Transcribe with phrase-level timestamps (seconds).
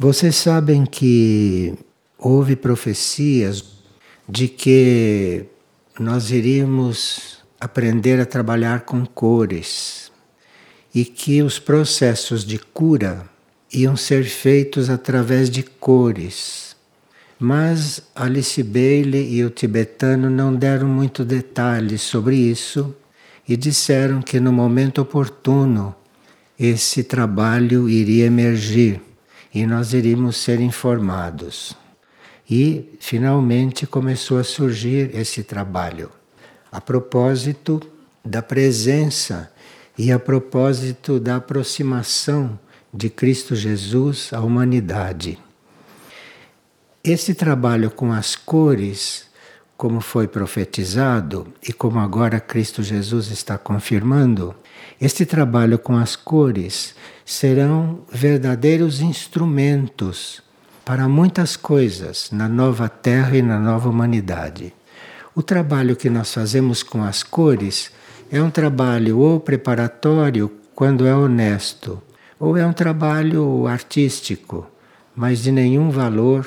[0.00, 1.74] Vocês sabem que
[2.16, 3.64] houve profecias
[4.28, 5.44] de que
[5.98, 10.12] nós iríamos aprender a trabalhar com cores
[10.94, 13.28] e que os processos de cura
[13.74, 16.76] iam ser feitos através de cores.
[17.36, 22.94] Mas Alice Bailey e o tibetano não deram muito detalhes sobre isso
[23.48, 25.92] e disseram que no momento oportuno
[26.56, 29.07] esse trabalho iria emergir
[29.54, 31.76] e nós iríamos ser informados.
[32.50, 36.10] E finalmente começou a surgir esse trabalho.
[36.72, 37.80] A propósito
[38.24, 39.52] da presença
[39.96, 42.58] e a propósito da aproximação
[42.92, 45.38] de Cristo Jesus à humanidade.
[47.02, 49.26] Esse trabalho com as cores,
[49.76, 54.54] como foi profetizado e como agora Cristo Jesus está confirmando,
[55.00, 56.94] este trabalho com as cores
[57.28, 60.42] serão verdadeiros instrumentos
[60.82, 64.74] para muitas coisas na nova terra e na nova humanidade.
[65.34, 67.92] O trabalho que nós fazemos com as cores
[68.32, 72.02] é um trabalho ou preparatório quando é honesto,
[72.40, 74.66] ou é um trabalho artístico,
[75.14, 76.46] mas de nenhum valor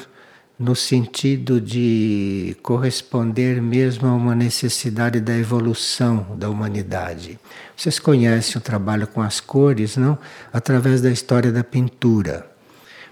[0.61, 7.39] no sentido de corresponder mesmo a uma necessidade da evolução da humanidade.
[7.75, 10.19] Vocês conhecem o trabalho com as cores, não?
[10.53, 12.45] Através da história da pintura.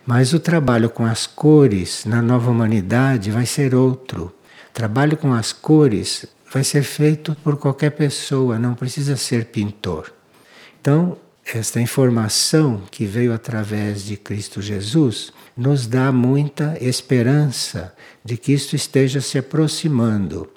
[0.05, 4.31] Mas o trabalho com as cores na nova humanidade vai ser outro.
[4.72, 10.14] Trabalho com as cores vai ser feito por qualquer pessoa, não precisa ser pintor.
[10.80, 11.17] Então,
[11.58, 18.75] esta informação que veio através de Cristo Jesus nos dá muita esperança de que isto
[18.75, 20.50] esteja se aproximando.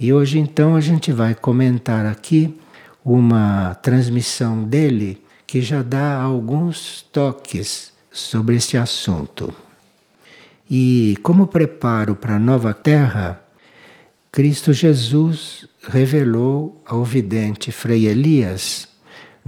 [0.00, 2.58] E hoje, então, a gente vai comentar aqui
[3.04, 9.52] uma transmissão dele que já dá alguns toques sobre este assunto.
[10.70, 13.42] E como preparo para a nova terra,
[14.30, 18.87] Cristo Jesus revelou ao vidente Frei Elias,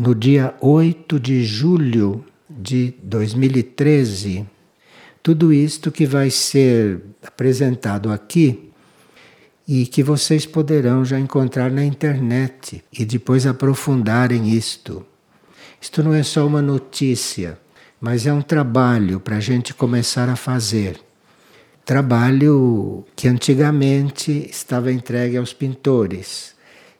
[0.00, 4.46] no dia 8 de julho de 2013,
[5.22, 8.70] tudo isto que vai ser apresentado aqui
[9.68, 15.04] e que vocês poderão já encontrar na internet e depois aprofundarem isto.
[15.78, 17.58] Isto não é só uma notícia,
[18.00, 20.98] mas é um trabalho para a gente começar a fazer.
[21.84, 26.54] Trabalho que antigamente estava entregue aos pintores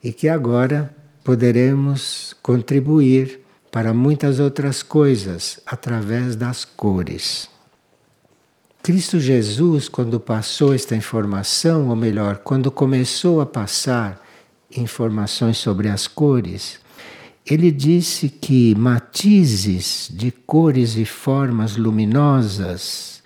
[0.05, 7.49] e que agora poderemos contribuir para muitas outras coisas através das cores.
[8.83, 14.21] Cristo Jesus, quando passou esta informação, ou melhor, quando começou a passar
[14.75, 16.81] informações sobre as cores,
[17.45, 23.23] ele disse que matizes de cores e formas luminosas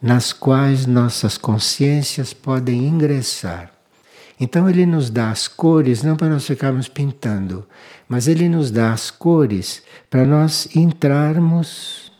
[0.00, 3.73] nas quais nossas consciências podem ingressar.
[4.44, 7.66] Então ele nos dá as cores não para nós ficarmos pintando,
[8.06, 12.12] mas ele nos dá as cores para nós entrarmos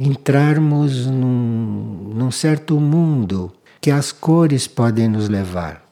[0.00, 3.52] entrarmos num, num certo mundo
[3.82, 5.84] que as cores podem nos levar.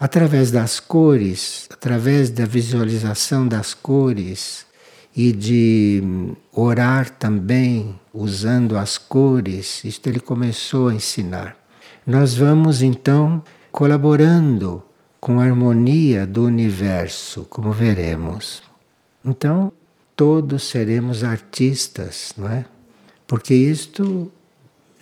[0.00, 4.66] Através das cores, através da visualização das cores,
[5.14, 6.02] e de
[6.50, 11.54] orar também usando as cores, isto ele começou a ensinar.
[12.04, 14.82] Nós vamos então colaborando
[15.18, 18.62] com a harmonia do universo, como veremos.
[19.24, 19.72] Então,
[20.14, 22.66] todos seremos artistas, não é?
[23.26, 24.30] Porque isto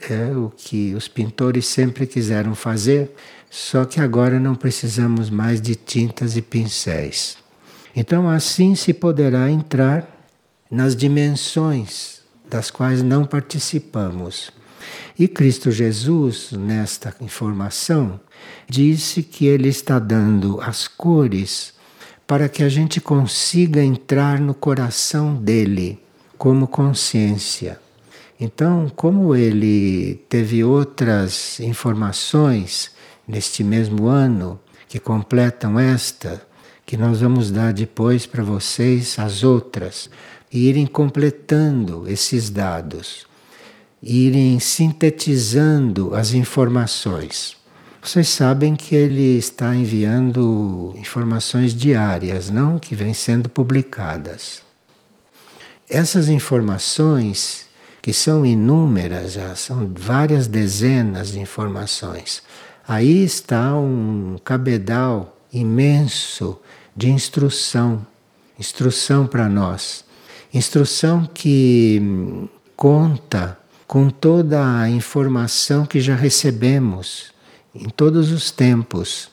[0.08, 3.10] é o que os pintores sempre quiseram fazer,
[3.50, 7.36] só que agora não precisamos mais de tintas e pincéis.
[7.94, 10.08] Então, assim se poderá entrar
[10.70, 14.52] nas dimensões das quais não participamos.
[15.18, 18.20] E Cristo Jesus, nesta informação,
[18.68, 21.72] disse que Ele está dando as cores
[22.26, 25.98] para que a gente consiga entrar no coração dele
[26.38, 27.80] como consciência.
[28.38, 32.92] Então, como ele teve outras informações
[33.28, 36.40] neste mesmo ano que completam esta,
[36.86, 40.08] que nós vamos dar depois para vocês as outras,
[40.50, 43.26] e irem completando esses dados,
[44.02, 47.59] irem sintetizando as informações.
[48.02, 54.62] Vocês sabem que ele está enviando informações diárias, não que vêm sendo publicadas.
[55.88, 57.66] Essas informações,
[58.00, 62.42] que são inúmeras, já são várias dezenas de informações.
[62.88, 66.58] Aí está um cabedal imenso
[66.96, 68.04] de instrução,
[68.58, 70.06] instrução para nós.
[70.54, 77.38] Instrução que conta com toda a informação que já recebemos
[77.74, 79.30] em todos os tempos.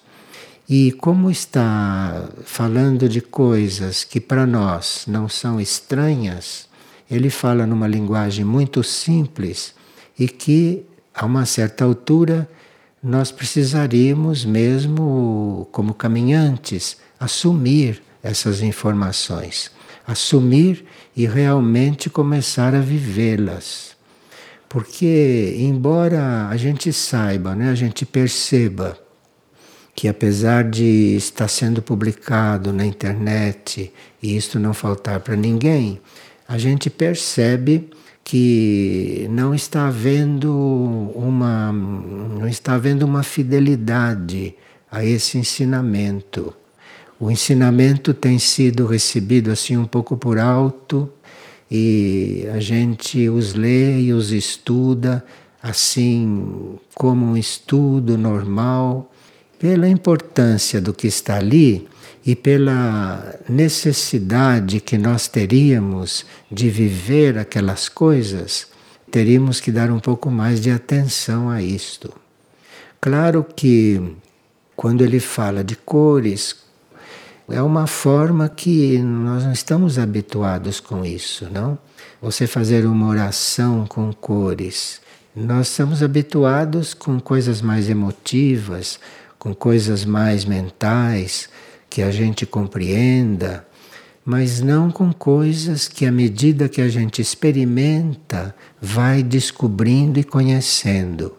[0.69, 6.67] E como está falando de coisas que para nós não são estranhas,
[7.09, 9.73] ele fala numa linguagem muito simples
[10.19, 12.49] e que, a uma certa altura,
[13.01, 19.71] nós precisaríamos mesmo, como caminhantes, assumir essas informações,
[20.05, 20.85] assumir
[21.15, 23.96] e realmente começar a vivê-las.
[24.69, 28.97] Porque, embora a gente saiba, né, a gente perceba
[29.95, 33.91] que apesar de estar sendo publicado na internet
[34.21, 35.99] e isto não faltar para ninguém,
[36.47, 37.89] a gente percebe
[38.23, 40.53] que não está havendo
[41.15, 44.53] uma não está havendo uma fidelidade
[44.91, 46.53] a esse ensinamento.
[47.19, 51.11] O ensinamento tem sido recebido assim um pouco por alto
[51.69, 55.23] e a gente os lê e os estuda
[55.61, 59.11] assim como um estudo normal
[59.59, 61.87] pela importância do que está ali
[62.25, 68.67] e pela necessidade que nós teríamos de viver aquelas coisas,
[69.09, 72.13] teríamos que dar um pouco mais de atenção a isto.
[72.99, 74.01] Claro que
[74.75, 76.66] quando ele fala de cores,
[77.49, 81.77] é uma forma que nós não estamos habituados com isso, não?
[82.21, 84.99] Você fazer uma oração com cores.
[85.33, 88.99] Nós estamos habituados com coisas mais emotivas,
[89.39, 91.47] com coisas mais mentais,
[91.89, 93.65] que a gente compreenda,
[94.25, 101.33] mas não com coisas que, à medida que a gente experimenta, vai descobrindo e conhecendo.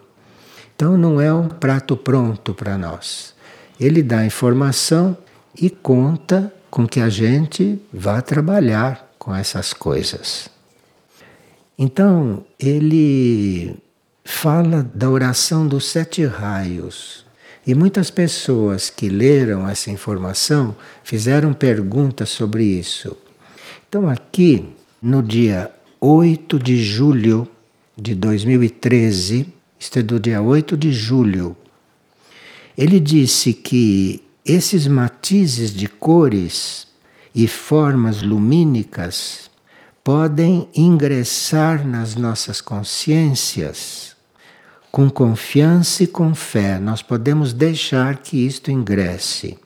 [0.75, 3.35] Então, não é um prato pronto para nós.
[3.79, 5.15] Ele dá informação
[5.59, 10.49] e conta com que a gente vá trabalhar com essas coisas.
[11.77, 13.77] Então, ele
[14.23, 17.25] fala da oração dos sete raios.
[17.65, 23.15] E muitas pessoas que leram essa informação fizeram perguntas sobre isso.
[23.87, 24.65] Então, aqui,
[25.01, 27.47] no dia 8 de julho
[27.97, 29.47] de 2013,
[29.79, 31.55] isto é do dia 8 de julho,
[32.77, 36.87] ele disse que esses matizes de cores
[37.33, 39.49] e formas lumínicas
[40.03, 44.09] podem ingressar nas nossas consciências
[44.91, 49.57] com confiança e com fé, nós podemos deixar que isto ingresse.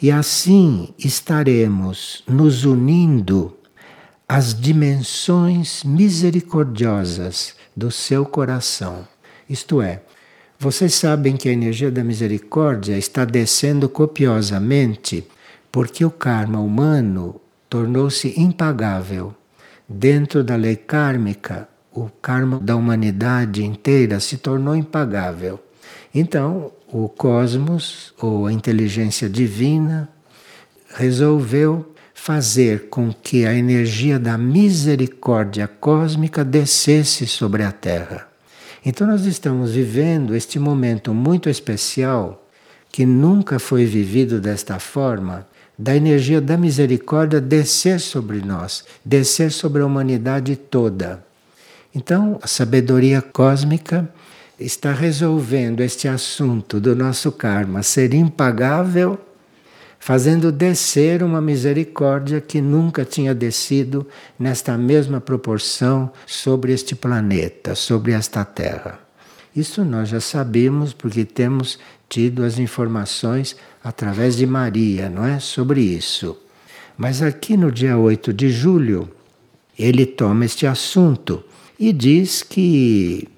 [0.00, 3.54] E assim estaremos nos unindo
[4.26, 9.06] às dimensões misericordiosas do seu coração.
[9.48, 10.02] Isto é,
[10.62, 15.26] vocês sabem que a energia da misericórdia está descendo copiosamente
[15.72, 19.34] porque o karma humano tornou-se impagável.
[19.88, 25.58] Dentro da lei kármica, o karma da humanidade inteira se tornou impagável.
[26.14, 30.10] Então, o cosmos, ou a inteligência divina,
[30.94, 38.29] resolveu fazer com que a energia da misericórdia cósmica descesse sobre a Terra.
[38.84, 42.46] Então, nós estamos vivendo este momento muito especial
[42.90, 45.46] que nunca foi vivido desta forma
[45.78, 51.24] da energia da misericórdia descer sobre nós, descer sobre a humanidade toda.
[51.94, 54.08] Então, a sabedoria cósmica
[54.58, 59.18] está resolvendo este assunto do nosso karma ser impagável,
[60.00, 68.12] fazendo descer uma misericórdia que nunca tinha descido nesta mesma proporção sobre este planeta, sobre
[68.12, 68.98] esta Terra.
[69.54, 71.78] Isso nós já sabemos porque temos
[72.08, 73.54] tido as informações
[73.84, 75.38] através de Maria, não é?
[75.38, 76.36] Sobre isso.
[76.96, 79.08] Mas aqui no dia 8 de julho,
[79.78, 81.44] ele toma este assunto
[81.78, 83.28] e diz que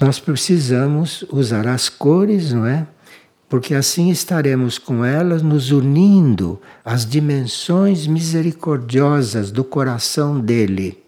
[0.00, 2.86] nós precisamos usar as cores, não é?
[3.52, 11.04] Porque assim estaremos com elas nos unindo às dimensões misericordiosas do coração dele.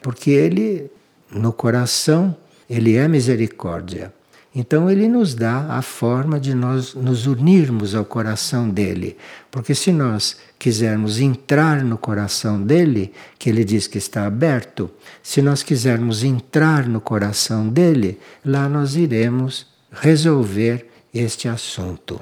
[0.00, 0.90] Porque ele,
[1.30, 2.34] no coração,
[2.70, 4.14] ele é misericórdia.
[4.54, 9.18] Então ele nos dá a forma de nós nos unirmos ao coração dele.
[9.50, 14.90] Porque se nós quisermos entrar no coração dele, que ele diz que está aberto,
[15.22, 22.20] se nós quisermos entrar no coração dele, lá nós iremos resolver este assunto.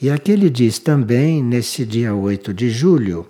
[0.00, 3.28] E aqui ele diz também, nesse dia 8 de julho,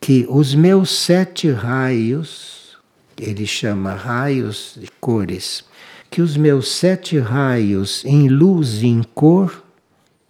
[0.00, 2.76] que os meus sete raios,
[3.18, 5.64] ele chama raios de cores,
[6.10, 9.64] que os meus sete raios em luz e em cor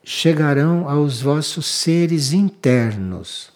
[0.04, 3.52] chegarão aos vossos seres internos.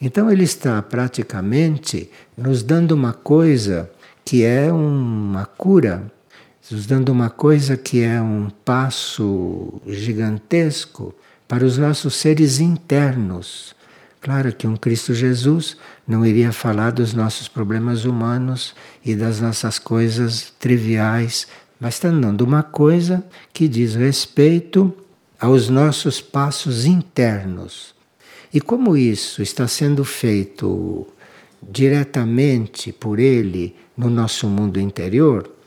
[0.00, 3.90] Então ele está praticamente nos dando uma coisa
[4.24, 6.10] que é uma cura,
[6.70, 11.14] nos dando uma coisa que é um passo gigantesco
[11.46, 13.74] para os nossos seres internos.
[14.20, 19.78] Claro que um Cristo Jesus não iria falar dos nossos problemas humanos e das nossas
[19.78, 21.46] coisas triviais,
[21.80, 24.92] mas está dando uma coisa que diz respeito
[25.40, 27.94] aos nossos passos internos.
[28.52, 31.06] E como isso está sendo feito
[31.62, 35.57] diretamente por Ele no nosso mundo interior,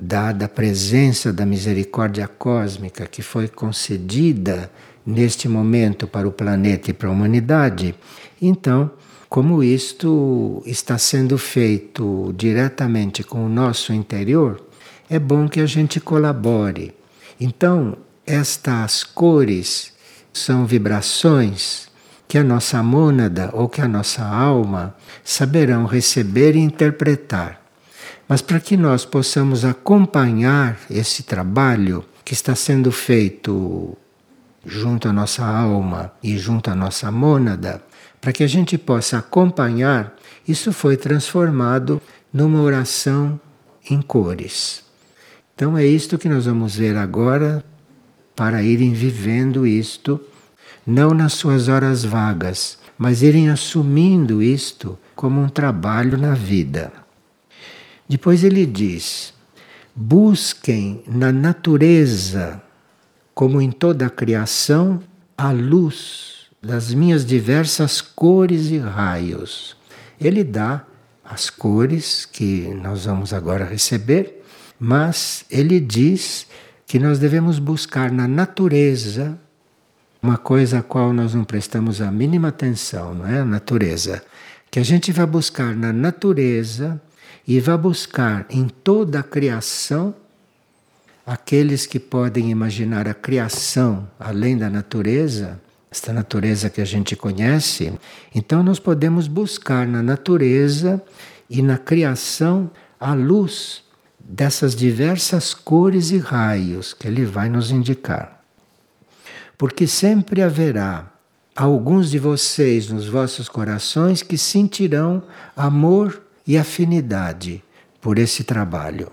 [0.00, 4.70] dada a presença da misericórdia cósmica que foi concedida
[5.04, 7.94] neste momento para o planeta e para a humanidade,
[8.40, 8.90] então,
[9.28, 14.60] como isto está sendo feito diretamente com o nosso interior,
[15.08, 16.94] é bom que a gente colabore.
[17.40, 17.96] Então,
[18.26, 19.92] estas cores
[20.32, 21.88] são vibrações
[22.28, 27.61] que a nossa mônada ou que a nossa alma saberão receber e interpretar.
[28.32, 33.94] Mas para que nós possamos acompanhar esse trabalho que está sendo feito
[34.64, 37.84] junto à nossa alma e junto à nossa mônada,
[38.22, 40.16] para que a gente possa acompanhar,
[40.48, 42.00] isso foi transformado
[42.32, 43.38] numa oração
[43.90, 44.82] em cores.
[45.54, 47.62] Então é isto que nós vamos ver agora
[48.34, 50.18] para irem vivendo isto
[50.86, 57.01] não nas suas horas vagas, mas irem assumindo isto como um trabalho na vida.
[58.12, 59.32] Depois ele diz:
[59.96, 62.62] busquem na natureza,
[63.32, 65.02] como em toda a criação,
[65.34, 69.74] a luz das minhas diversas cores e raios.
[70.20, 70.84] Ele dá
[71.24, 74.44] as cores que nós vamos agora receber,
[74.78, 76.46] mas ele diz
[76.86, 79.40] que nós devemos buscar na natureza
[80.22, 83.40] uma coisa a qual nós não prestamos a mínima atenção, não é?
[83.40, 84.22] A natureza.
[84.70, 87.00] Que a gente vai buscar na natureza
[87.46, 90.14] e vai buscar em toda a criação
[91.26, 97.92] aqueles que podem imaginar a criação além da natureza, esta natureza que a gente conhece.
[98.34, 101.02] Então nós podemos buscar na natureza
[101.48, 103.82] e na criação a luz
[104.18, 108.42] dessas diversas cores e raios que ele vai nos indicar
[109.62, 111.08] porque sempre haverá
[111.54, 115.22] alguns de vocês nos vossos corações que sentirão
[115.54, 117.62] amor e afinidade
[118.00, 119.12] por esse trabalho.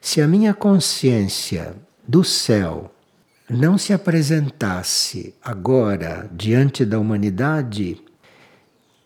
[0.00, 1.74] Se a minha consciência
[2.06, 2.92] do céu
[3.48, 8.00] não se apresentasse agora diante da humanidade,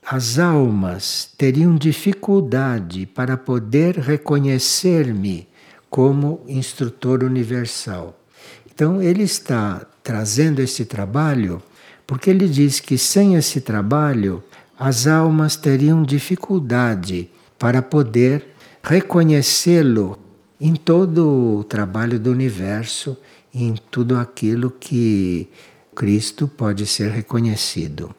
[0.02, 5.46] as almas teriam dificuldade para poder reconhecer-me
[5.88, 8.18] como instrutor universal.
[8.66, 11.62] Então ele está trazendo esse trabalho
[12.06, 14.42] porque ele diz que sem esse trabalho
[14.80, 18.46] as almas teriam dificuldade para poder
[18.82, 20.18] reconhecê-lo
[20.58, 23.14] em todo o trabalho do universo,
[23.52, 25.46] em tudo aquilo que
[25.94, 28.14] Cristo pode ser reconhecido.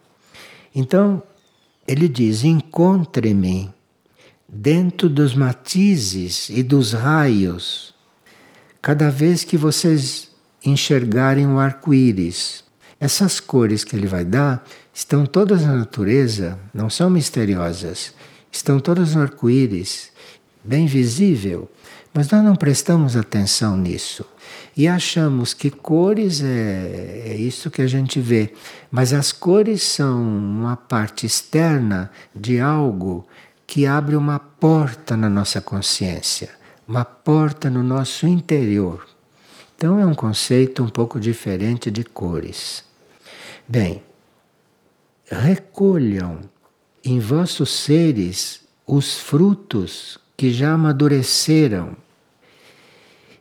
[0.76, 1.24] Então,
[1.88, 3.74] ele diz: encontre-me
[4.48, 7.96] dentro dos matizes e dos raios.
[8.80, 10.30] Cada vez que vocês
[10.64, 12.64] enxergarem o arco-íris.
[13.00, 14.64] Essas cores que ele vai dar
[14.94, 18.14] estão todas na natureza, não são misteriosas,
[18.52, 20.12] estão todas no arco-íris,
[20.64, 21.70] bem visível,
[22.14, 24.26] mas nós não prestamos atenção nisso.
[24.76, 28.54] E achamos que cores é, é isso que a gente vê,
[28.90, 33.26] mas as cores são uma parte externa de algo
[33.66, 36.50] que abre uma porta na nossa consciência,
[36.86, 39.08] uma porta no nosso interior.
[39.78, 42.84] Então é um conceito um pouco diferente de cores.
[43.68, 44.04] Bem,
[45.32, 46.40] recolham
[47.04, 51.96] em vossos seres os frutos que já amadureceram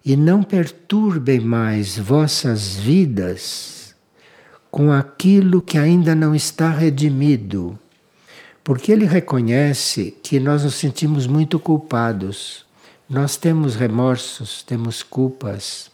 [0.05, 3.95] e não perturbem mais vossas vidas
[4.71, 7.79] com aquilo que ainda não está redimido.
[8.63, 12.65] Porque ele reconhece que nós nos sentimos muito culpados.
[13.09, 15.91] Nós temos remorsos, temos culpas.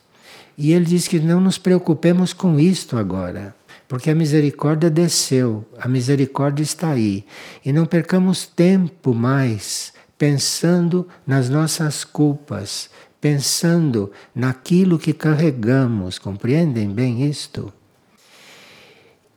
[0.59, 3.55] E ele diz que não nos preocupemos com isto agora,
[3.89, 7.25] porque a misericórdia desceu, a misericórdia está aí.
[7.65, 12.91] E não percamos tempo mais pensando nas nossas culpas,
[13.21, 16.19] pensando naquilo que carregamos.
[16.19, 17.73] Compreendem bem isto?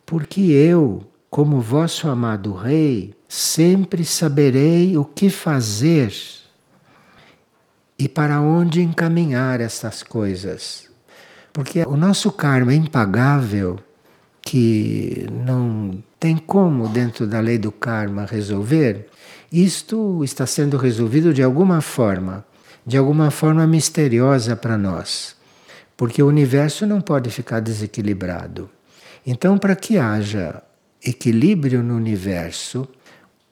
[0.05, 6.11] Porque eu, como vosso amado Rei, sempre saberei o que fazer
[7.99, 10.89] e para onde encaminhar essas coisas.
[11.53, 13.77] Porque o nosso karma é impagável,
[14.49, 19.07] que não tem como, dentro da lei do karma, resolver?
[19.53, 22.43] Isto está sendo resolvido de alguma forma,
[22.83, 25.35] de alguma forma misteriosa para nós,
[25.95, 28.67] porque o universo não pode ficar desequilibrado.
[29.23, 30.63] Então, para que haja
[31.05, 32.87] equilíbrio no universo,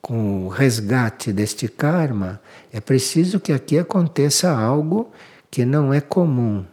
[0.01, 2.41] com o resgate deste karma,
[2.73, 5.11] é preciso que aqui aconteça algo
[5.51, 6.65] que não é comum.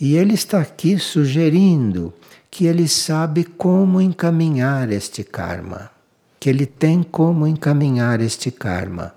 [0.00, 2.12] E ele está aqui sugerindo
[2.52, 5.90] que ele sabe como encaminhar este karma,
[6.38, 9.14] que ele tem como encaminhar este karma.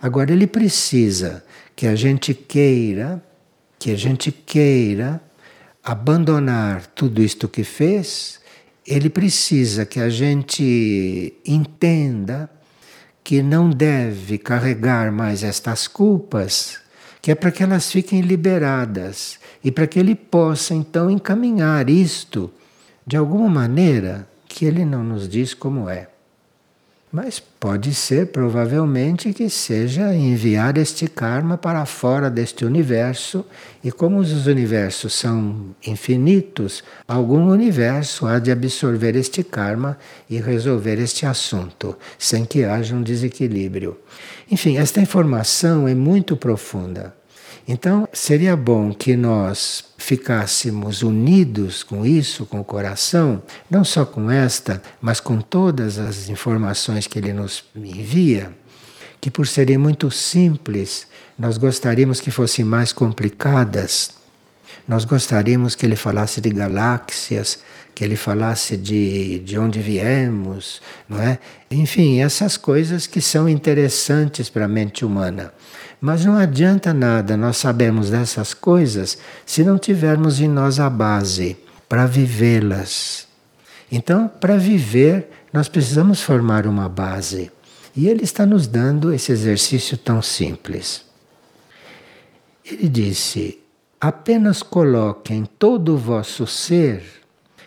[0.00, 3.20] Agora ele precisa que a gente queira,
[3.76, 5.20] que a gente queira
[5.82, 8.38] abandonar tudo isto que fez,
[8.86, 12.48] ele precisa que a gente entenda
[13.24, 16.78] que não deve carregar mais estas culpas,
[17.20, 22.52] que é para que elas fiquem liberadas e para que ele possa então encaminhar isto
[23.06, 26.08] de alguma maneira que ele não nos diz como é.
[27.12, 33.46] Mas pode ser, provavelmente, que seja enviar este karma para fora deste universo,
[33.82, 39.96] e como os universos são infinitos, algum universo há de absorver este karma
[40.28, 43.96] e resolver este assunto, sem que haja um desequilíbrio.
[44.50, 47.14] Enfim, esta informação é muito profunda.
[47.68, 54.30] Então, seria bom que nós ficássemos unidos com isso, com o coração, não só com
[54.30, 58.52] esta, mas com todas as informações que ele nos envia,
[59.20, 64.10] que por serem muito simples, nós gostaríamos que fossem mais complicadas.
[64.86, 67.58] Nós gostaríamos que ele falasse de galáxias,
[67.92, 71.40] que ele falasse de, de onde viemos, não é?
[71.68, 75.52] Enfim, essas coisas que são interessantes para a mente humana.
[76.00, 81.56] Mas não adianta nada nós sabermos dessas coisas se não tivermos em nós a base
[81.88, 83.26] para vivê-las.
[83.90, 87.50] Então, para viver, nós precisamos formar uma base.
[87.94, 91.04] E ele está nos dando esse exercício tão simples.
[92.64, 93.58] Ele disse:
[94.00, 97.02] apenas coloquem todo o vosso ser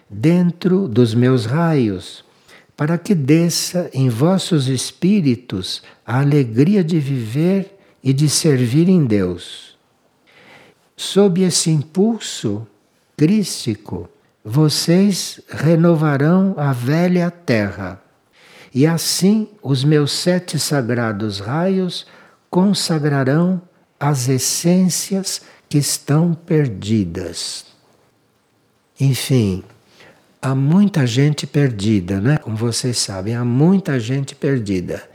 [0.09, 2.23] dentro dos meus raios,
[2.75, 9.77] para que desça em vossos espíritos a alegria de viver e de servir em Deus.
[10.95, 12.67] Sob esse impulso
[13.17, 14.09] crístico,
[14.43, 18.01] vocês renovarão a velha terra,
[18.73, 22.05] e assim os meus sete sagrados raios
[22.49, 23.61] consagrarão
[23.99, 27.65] as essências que estão perdidas.
[28.99, 29.63] Enfim,
[30.41, 32.37] há muita gente perdida, né?
[32.37, 35.07] Como vocês sabem, há muita gente perdida.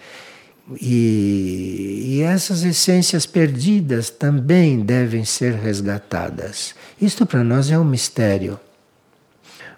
[0.80, 6.74] E, e, essas essências perdidas também devem ser resgatadas.
[7.00, 8.58] Isto para nós é um mistério.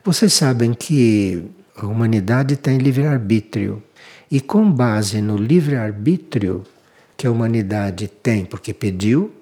[0.05, 1.45] Vocês sabem que
[1.77, 3.83] a humanidade tem livre-arbítrio.
[4.31, 6.65] E com base no livre-arbítrio
[7.17, 9.33] que a humanidade tem, porque pediu,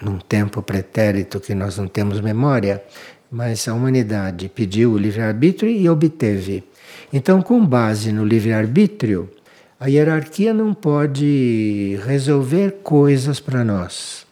[0.00, 2.82] num tempo pretérito que nós não temos memória,
[3.30, 6.64] mas a humanidade pediu o livre-arbítrio e obteve.
[7.12, 9.30] Então, com base no livre-arbítrio,
[9.78, 14.26] a hierarquia não pode resolver coisas para nós,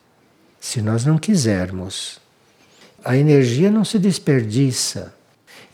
[0.59, 2.19] se nós não quisermos.
[3.05, 5.15] A energia não se desperdiça.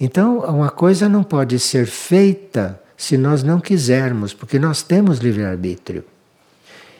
[0.00, 6.04] Então, uma coisa não pode ser feita se nós não quisermos, porque nós temos livre-arbítrio.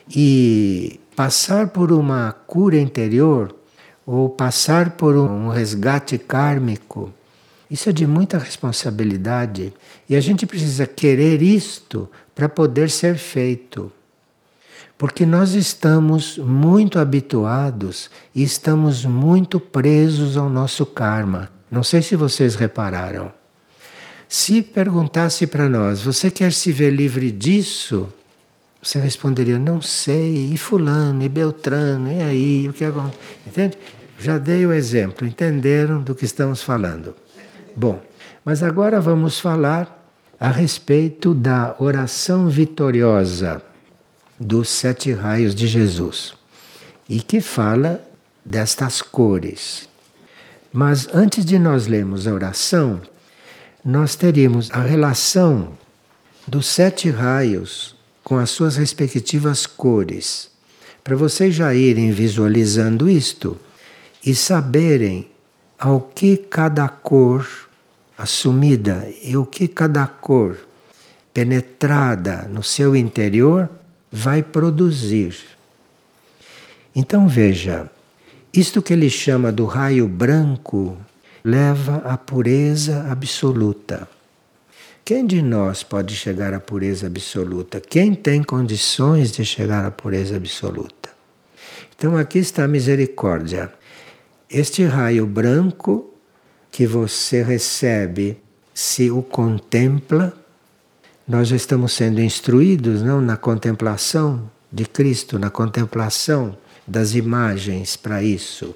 [0.09, 3.53] E passar por uma cura interior
[4.07, 7.13] ou passar por um resgate kármico
[7.71, 9.73] isso é de muita responsabilidade
[10.09, 13.93] e a gente precisa querer isto para poder ser feito.
[14.97, 21.51] Porque nós estamos muito habituados e estamos muito presos ao nosso karma.
[21.71, 23.31] Não sei se vocês repararam.
[24.27, 28.11] Se perguntasse para nós, você quer se ver livre disso?
[28.83, 33.19] Você responderia, não sei, e fulano, e Beltrano, e aí, o que acontece?
[33.47, 33.79] Entende?
[34.19, 37.15] Já dei o exemplo, entenderam do que estamos falando.
[37.77, 38.01] Bom,
[38.43, 40.00] mas agora vamos falar
[40.41, 43.63] a respeito da oração vitoriosa
[44.39, 46.33] dos sete raios de Jesus
[47.07, 48.03] e que fala
[48.43, 49.87] destas cores.
[50.73, 53.03] Mas antes de nós lermos a oração,
[53.85, 55.73] nós teríamos a relação
[56.49, 60.49] dos sete raios com as suas respectivas cores,
[61.05, 63.59] para vocês já irem visualizando isto
[64.25, 65.31] e saberem
[65.79, 67.47] ao que cada cor
[68.21, 70.57] assumida e o que cada cor
[71.33, 73.69] penetrada no seu interior
[74.13, 75.37] vai produzir.
[76.95, 77.91] Então veja,
[78.53, 80.99] isto que ele chama do raio branco
[81.43, 84.09] leva à pureza absoluta.
[85.05, 87.81] quem de nós pode chegar à pureza absoluta?
[87.81, 91.11] Quem tem condições de chegar à pureza absoluta?
[91.97, 93.73] Então aqui está a misericórdia.
[94.49, 96.11] Este raio branco
[96.71, 98.41] que você recebe,
[98.73, 100.33] se o contempla,
[101.27, 106.57] nós estamos sendo instruídos não na contemplação de Cristo, na contemplação
[106.87, 108.75] das imagens para isso.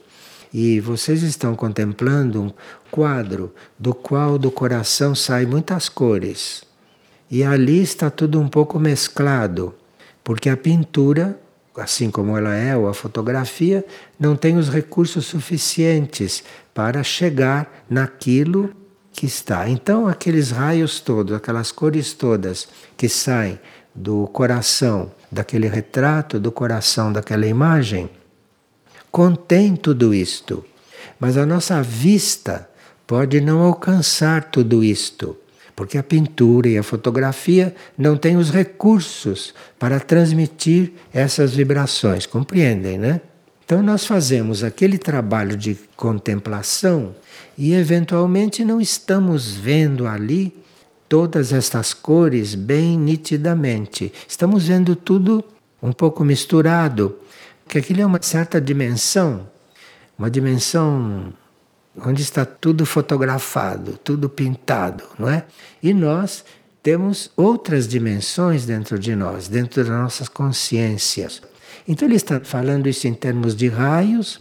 [0.52, 2.52] E vocês estão contemplando um
[2.90, 6.62] quadro do qual do coração saem muitas cores.
[7.28, 9.74] E ali está tudo um pouco mesclado,
[10.22, 11.37] porque a pintura,
[11.76, 13.85] assim como ela é, ou a fotografia,
[14.16, 16.44] não tem os recursos suficientes
[16.75, 18.75] para chegar naquilo
[19.13, 19.69] que está.
[19.69, 23.59] Então, aqueles raios todos, aquelas cores todas que saem
[23.95, 28.11] do coração daquele retrato, do coração daquela imagem,
[29.11, 30.65] contém tudo isto.
[31.21, 32.69] Mas a nossa vista
[33.07, 35.37] pode não alcançar tudo isto,
[35.77, 42.99] porque a pintura e a fotografia não têm os recursos para transmitir essas vibrações, compreendem,
[42.99, 43.21] né?
[43.64, 47.14] Então nós fazemos aquele trabalho de contemplação
[47.57, 50.55] e eventualmente não estamos vendo ali
[51.09, 54.12] todas estas cores bem nitidamente.
[54.29, 55.42] Estamos vendo tudo
[55.83, 57.16] um pouco misturado,
[57.68, 59.48] que aquilo é uma certa dimensão,
[60.18, 61.33] uma dimensão
[62.05, 65.44] onde está tudo fotografado, tudo pintado, não é?
[65.83, 66.44] E nós
[66.83, 71.40] temos outras dimensões dentro de nós, dentro das nossas consciências.
[71.87, 74.40] Então ele está falando isso em termos de raios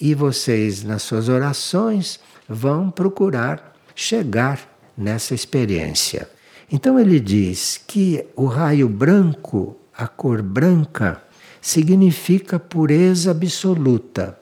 [0.00, 2.18] e vocês nas suas orações
[2.48, 6.28] vão procurar chegar nessa experiência.
[6.70, 11.22] Então ele diz que o raio branco, a cor branca,
[11.60, 14.38] significa pureza absoluta.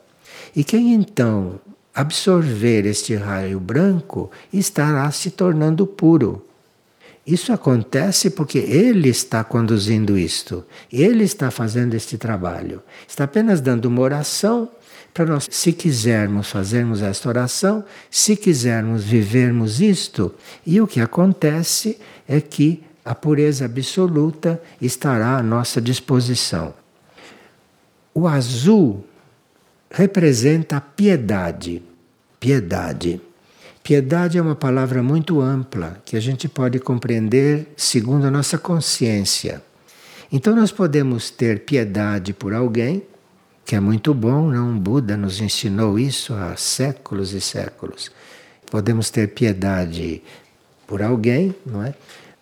[0.55, 1.59] E quem então
[1.93, 6.45] absorver este raio branco estará se tornando puro.
[7.25, 12.81] Isso acontece porque ele está conduzindo isto, ele está fazendo este trabalho.
[13.07, 14.69] Está apenas dando uma oração
[15.13, 20.33] para nós, se quisermos fazermos esta oração, se quisermos vivermos isto,
[20.65, 26.73] e o que acontece é que a pureza absoluta estará à nossa disposição.
[28.13, 29.05] O azul
[29.89, 31.81] representa a piedade.
[32.39, 33.21] Piedade.
[33.83, 39.61] Piedade é uma palavra muito ampla que a gente pode compreender segundo a nossa consciência.
[40.31, 43.03] Então nós podemos ter piedade por alguém,
[43.65, 44.77] que é muito bom, não?
[44.77, 48.11] Buda nos ensinou isso há séculos e séculos.
[48.69, 50.21] Podemos ter piedade
[50.85, 51.93] por alguém, não é?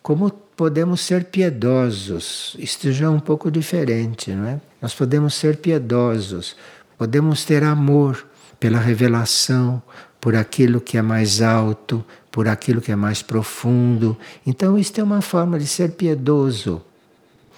[0.02, 2.54] Como podemos ser piedosos.
[2.58, 4.60] Isto já é um pouco diferente, não é?
[4.80, 6.54] Nós podemos ser piedosos,
[6.98, 8.26] podemos ter amor
[8.58, 9.82] pela revelação,
[10.20, 14.16] por aquilo que é mais alto, por aquilo que é mais profundo.
[14.46, 16.82] Então, isto é uma forma de ser piedoso.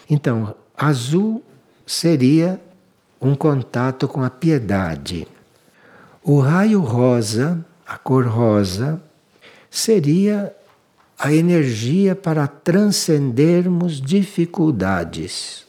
[0.08, 1.42] Então, azul
[1.86, 2.60] seria
[3.20, 5.26] um contato com a piedade.
[6.22, 9.02] O raio rosa, a cor rosa,
[9.70, 10.54] seria
[11.18, 15.64] a energia para transcendermos dificuldades.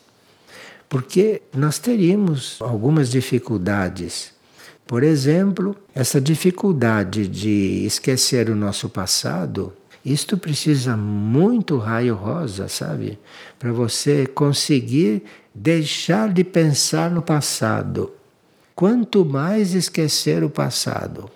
[0.87, 4.33] Porque nós teríamos algumas dificuldades
[4.85, 9.73] por exemplo, essa dificuldade de esquecer o nosso passado,
[10.05, 13.17] isto precisa muito raio rosa, sabe?
[13.57, 15.23] Para você conseguir
[15.55, 18.11] deixar de pensar no passado.
[18.75, 21.29] Quanto mais esquecer o passado.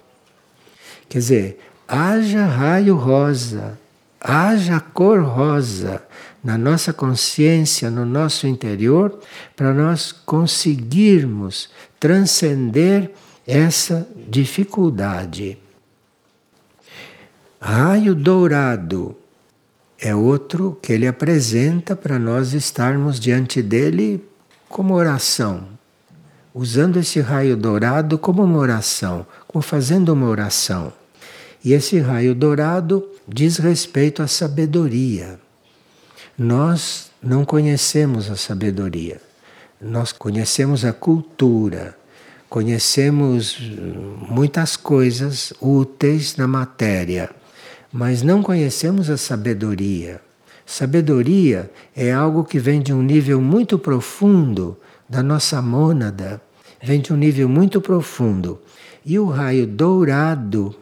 [1.08, 3.80] Quer dizer, haja raio rosa,
[4.20, 6.04] haja cor rosa
[6.44, 9.18] na nossa consciência, no nosso interior,
[9.56, 13.12] para nós conseguirmos transcender
[13.48, 15.58] essa dificuldade.
[17.62, 19.16] Raio dourado
[19.98, 24.24] é outro que ele apresenta para nós estarmos diante dele
[24.68, 25.66] como oração,
[26.54, 30.92] usando esse raio dourado como uma oração, como fazendo uma oração.
[31.64, 35.40] E esse raio dourado diz respeito à sabedoria.
[36.38, 39.20] Nós não conhecemos a sabedoria,
[39.82, 41.98] nós conhecemos a cultura
[42.50, 43.60] Conhecemos
[44.30, 47.30] muitas coisas úteis na matéria,
[47.92, 50.22] mas não conhecemos a sabedoria.
[50.66, 54.78] Sabedoria é algo que vem de um nível muito profundo
[55.10, 56.42] da nossa mônada,
[56.82, 58.60] vem de um nível muito profundo.
[59.06, 60.76] E o raio dourado,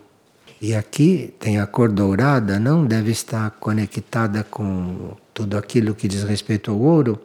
[0.62, 6.24] e aqui tem a cor dourada, não deve estar conectada com tudo aquilo que diz
[6.24, 7.20] respeito ao ouro,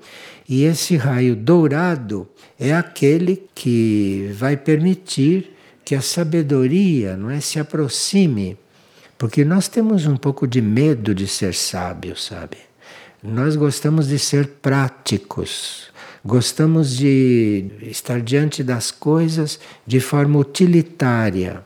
[0.51, 7.61] e esse raio dourado é aquele que vai permitir que a sabedoria não é, se
[7.61, 8.59] aproxime
[9.17, 12.57] Porque nós temos um pouco de medo de ser sábios, sabe?
[13.23, 15.93] Nós gostamos de ser práticos,
[16.25, 21.63] gostamos de estar diante das coisas de forma utilitária.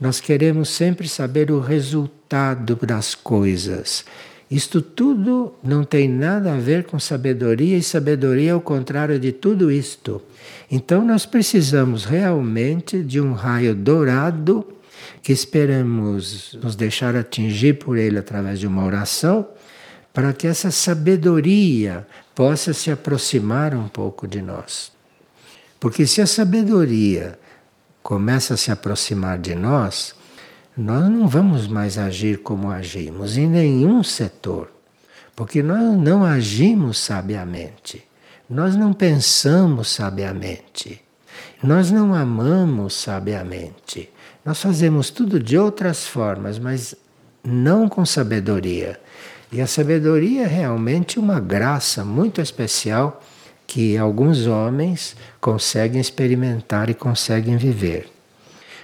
[0.00, 4.04] Nós queremos sempre saber o resultado das coisas.
[4.52, 9.32] Isto tudo não tem nada a ver com sabedoria, e sabedoria é o contrário de
[9.32, 10.20] tudo isto.
[10.70, 14.62] Então, nós precisamos realmente de um raio dourado
[15.22, 19.48] que esperamos nos deixar atingir por ele através de uma oração
[20.12, 24.92] para que essa sabedoria possa se aproximar um pouco de nós.
[25.80, 27.38] Porque se a sabedoria
[28.02, 30.14] começa a se aproximar de nós,
[30.76, 34.70] nós não vamos mais agir como agimos em nenhum setor.
[35.34, 38.04] Porque nós não agimos sabiamente,
[38.48, 41.00] nós não pensamos sabiamente,
[41.62, 44.10] nós não amamos sabiamente.
[44.44, 46.94] Nós fazemos tudo de outras formas, mas
[47.44, 49.00] não com sabedoria.
[49.52, 53.22] E a sabedoria é realmente uma graça muito especial
[53.66, 58.10] que alguns homens conseguem experimentar e conseguem viver.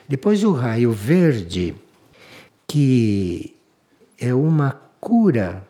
[0.09, 1.75] Depois o raio verde,
[2.67, 3.55] que
[4.19, 5.63] é uma cura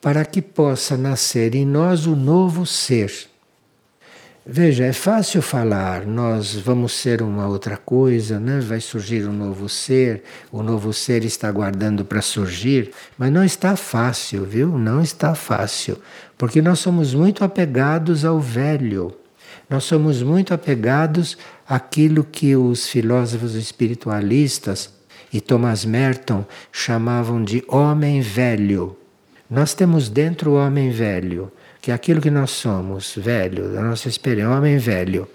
[0.00, 3.12] para que possa nascer em nós o novo ser.
[4.48, 8.60] Veja, é fácil falar, nós vamos ser uma outra coisa, né?
[8.60, 10.22] vai surgir um novo ser,
[10.52, 14.78] o novo ser está aguardando para surgir, mas não está fácil, viu?
[14.78, 15.98] Não está fácil,
[16.38, 19.12] porque nós somos muito apegados ao velho,
[19.68, 21.36] nós somos muito apegados
[21.68, 24.92] àquilo que os filósofos espiritualistas
[25.32, 28.96] e Thomas Merton chamavam de homem velho.
[29.48, 31.52] Nós temos dentro o homem velho
[31.86, 35.28] que é aquilo que nós somos, velho, da nossa experiência, homem velho.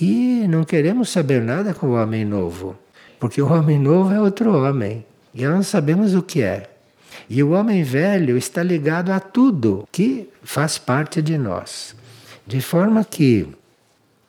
[0.00, 2.74] E não queremos saber nada com o homem novo,
[3.20, 5.04] porque o homem novo é outro homem,
[5.34, 6.70] e nós não sabemos o que é.
[7.28, 11.94] E o homem velho está ligado a tudo que faz parte de nós.
[12.46, 13.46] De forma que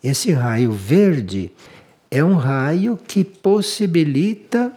[0.04, 1.52] esse raio verde
[2.12, 4.72] é um raio que possibilita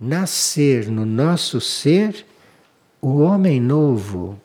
[0.00, 2.24] nascer no nosso ser
[3.00, 4.40] o homem novo,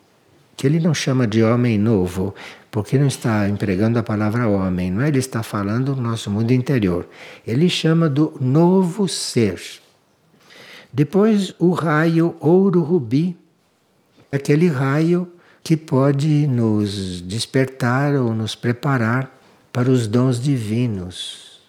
[0.58, 2.34] que ele não chama de homem novo,
[2.72, 5.08] porque não está empregando a palavra homem, não é?
[5.08, 7.08] Ele está falando do nosso mundo interior.
[7.46, 9.62] Ele chama do novo ser.
[10.92, 13.38] Depois, o raio ouro-rubi,
[14.32, 15.32] aquele raio
[15.64, 19.43] que pode nos despertar ou nos preparar
[19.74, 21.60] para os dons divinos,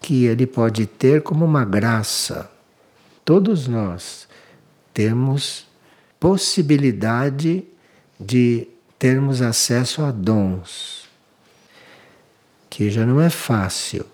[0.00, 2.50] que ele pode ter como uma graça.
[3.24, 4.26] Todos nós
[4.92, 5.66] temos
[6.18, 7.64] possibilidade
[8.18, 8.66] de
[8.98, 11.08] termos acesso a dons,
[12.68, 14.04] que já não é fácil,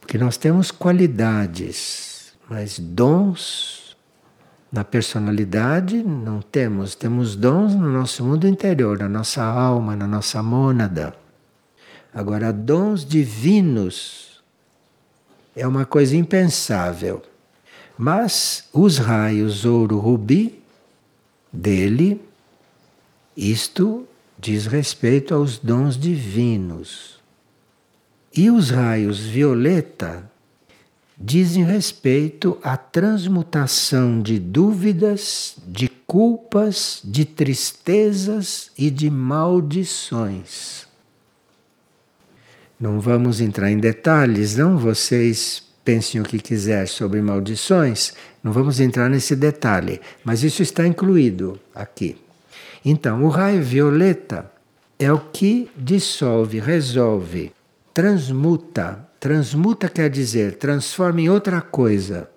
[0.00, 3.96] porque nós temos qualidades, mas dons
[4.72, 10.42] na personalidade não temos, temos dons no nosso mundo interior, na nossa alma, na nossa
[10.42, 11.14] mônada.
[12.12, 14.42] Agora, dons divinos
[15.54, 17.22] é uma coisa impensável.
[17.96, 20.60] Mas os raios ouro-rubi
[21.52, 22.20] dele,
[23.36, 24.06] isto
[24.38, 27.20] diz respeito aos dons divinos.
[28.34, 30.30] E os raios violeta
[31.18, 40.89] dizem respeito à transmutação de dúvidas, de culpas, de tristezas e de maldições.
[42.80, 44.78] Não vamos entrar em detalhes, não?
[44.78, 50.86] Vocês pensem o que quiser sobre maldições, não vamos entrar nesse detalhe, mas isso está
[50.86, 52.16] incluído aqui.
[52.82, 54.50] Então, o raio violeta
[54.98, 57.52] é o que dissolve, resolve,
[57.92, 59.06] transmuta.
[59.20, 62.30] Transmuta quer dizer transforma em outra coisa.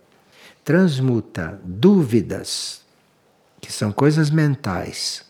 [0.66, 2.82] Transmuta dúvidas,
[3.62, 5.24] que são coisas mentais,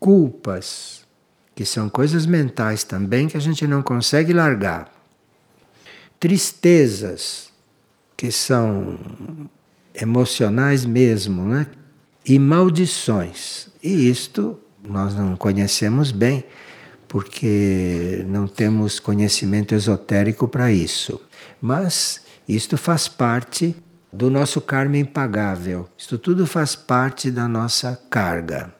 [0.00, 1.01] culpas,
[1.54, 4.90] que são coisas mentais também que a gente não consegue largar
[6.22, 7.50] tristezas,
[8.16, 8.96] que são
[9.92, 11.66] emocionais mesmo, né?
[12.24, 13.66] e maldições.
[13.82, 14.56] E isto
[14.88, 16.44] nós não conhecemos bem,
[17.08, 21.20] porque não temos conhecimento esotérico para isso.
[21.60, 23.74] Mas isto faz parte
[24.12, 25.88] do nosso karma impagável.
[25.98, 28.72] Isto tudo faz parte da nossa carga.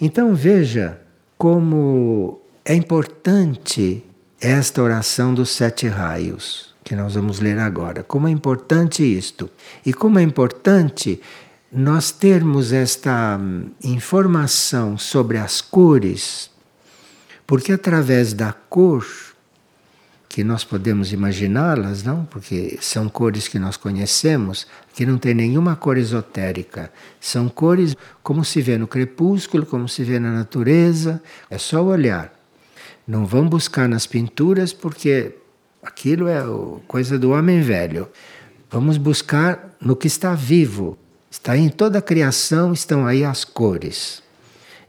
[0.00, 1.00] Então veja
[1.44, 4.02] como é importante
[4.40, 8.02] esta oração dos sete raios, que nós vamos ler agora.
[8.02, 9.50] Como é importante isto.
[9.84, 11.20] E como é importante
[11.70, 16.50] nós termos esta hum, informação sobre as cores,
[17.46, 19.04] porque através da cor
[20.34, 22.24] que nós podemos imaginá-las, não?
[22.24, 26.90] Porque são cores que nós conhecemos, que não tem nenhuma cor esotérica.
[27.20, 32.34] São cores como se vê no crepúsculo, como se vê na natureza, é só olhar.
[33.06, 35.36] Não vão buscar nas pinturas porque
[35.80, 36.42] aquilo é
[36.88, 38.08] coisa do homem velho.
[38.68, 40.98] Vamos buscar no que está vivo.
[41.30, 44.20] Está em toda a criação, estão aí as cores.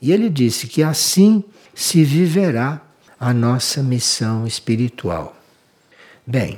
[0.01, 1.43] E ele disse que assim
[1.75, 2.81] se viverá
[3.19, 5.35] a nossa missão espiritual.
[6.27, 6.57] Bem,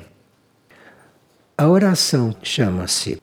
[1.57, 3.21] a oração chama-se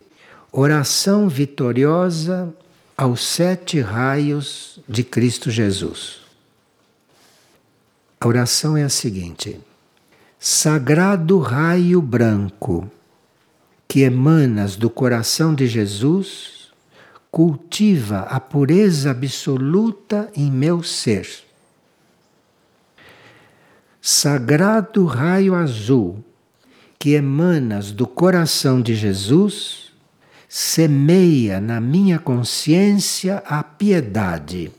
[0.53, 2.55] Oração Vitoriosa
[2.95, 6.21] aos Sete Raios de Cristo Jesus.
[8.21, 9.59] A oração é a seguinte:
[10.39, 12.91] Sagrado raio branco
[13.89, 16.71] que emanas do coração de Jesus,
[17.31, 21.27] cultiva a pureza absoluta em meu ser
[24.07, 26.23] sagrado raio azul
[27.05, 29.93] que emanas do coração de Jesus,
[30.49, 34.73] semeia na minha consciência a piedade.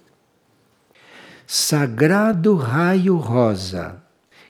[1.45, 4.01] Sagrado raio rosa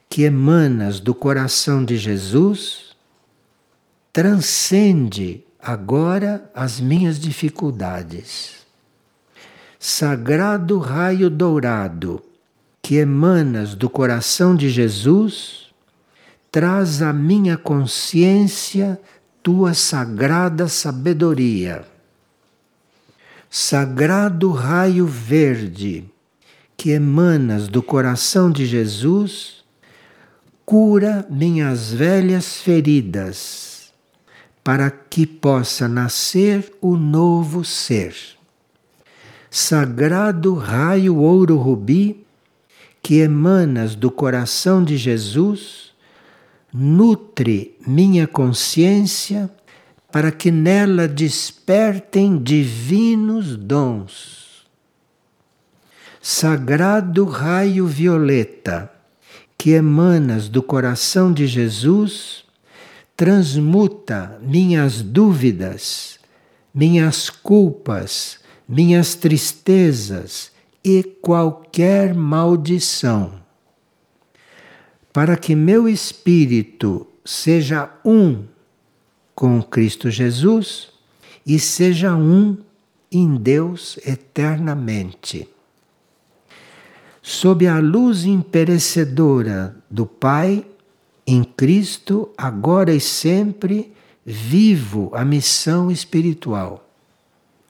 [0.10, 2.96] que emanas do coração de Jesus,
[4.14, 8.66] transcende agora as minhas dificuldades.
[9.78, 12.24] Sagrado raio dourado
[12.82, 15.65] que emanas do coração de Jesus,
[16.56, 18.98] traz à minha consciência
[19.44, 21.84] tua sagrada sabedoria.
[23.50, 26.06] Sagrado raio verde,
[26.78, 29.66] que emanas do coração de Jesus,
[30.66, 33.92] cura minhas velhas feridas,
[34.64, 38.16] para que possa nascer o novo ser.
[39.52, 42.26] Sagrado raio ouro rubi,
[43.04, 45.85] que emanas do coração de Jesus,
[46.78, 49.50] nutre minha consciência
[50.12, 54.66] para que nela despertem divinos dons.
[56.22, 58.92] Sagrado raio violeta,
[59.58, 62.44] que emanas do coração de Jesus,
[63.16, 66.20] transmuta minhas dúvidas,
[66.74, 70.52] minhas culpas, minhas tristezas
[70.84, 73.45] e qualquer maldição,
[75.16, 78.44] para que meu espírito seja um
[79.34, 80.90] com Cristo Jesus
[81.48, 82.58] e seja um
[83.10, 85.48] em Deus eternamente.
[87.22, 90.66] Sob a luz imperecedora do Pai,
[91.26, 93.94] em Cristo, agora e sempre,
[94.26, 96.86] vivo a missão espiritual.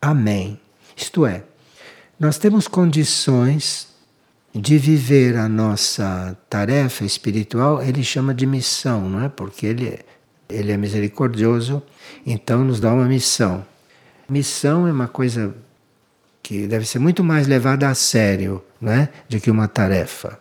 [0.01, 0.59] Amém.
[0.97, 1.43] Isto é,
[2.19, 3.93] nós temos condições
[4.55, 9.27] de viver a nossa tarefa espiritual, ele chama de missão, não é?
[9.27, 9.99] Porque ele,
[10.47, 11.83] ele é misericordioso,
[12.25, 13.65] então nos dá uma missão.
[14.29, 15.53] Missão é uma coisa
[16.41, 19.09] que deve ser muito mais levada a sério, não é?
[19.27, 20.39] Do que uma tarefa.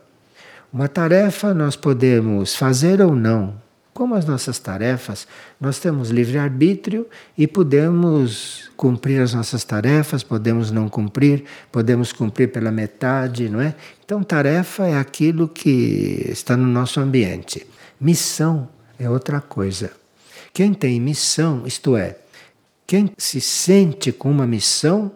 [0.72, 3.60] Uma tarefa nós podemos fazer ou não,
[3.94, 5.26] como as nossas tarefas,
[5.60, 7.06] nós temos livre-arbítrio
[7.38, 13.76] e podemos cumprir as nossas tarefas, podemos não cumprir, podemos cumprir pela metade, não é?
[14.04, 17.64] Então, tarefa é aquilo que está no nosso ambiente.
[18.00, 19.92] Missão é outra coisa.
[20.52, 22.18] Quem tem missão, isto é,
[22.86, 25.12] quem se sente com uma missão,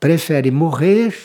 [0.00, 1.16] prefere morrer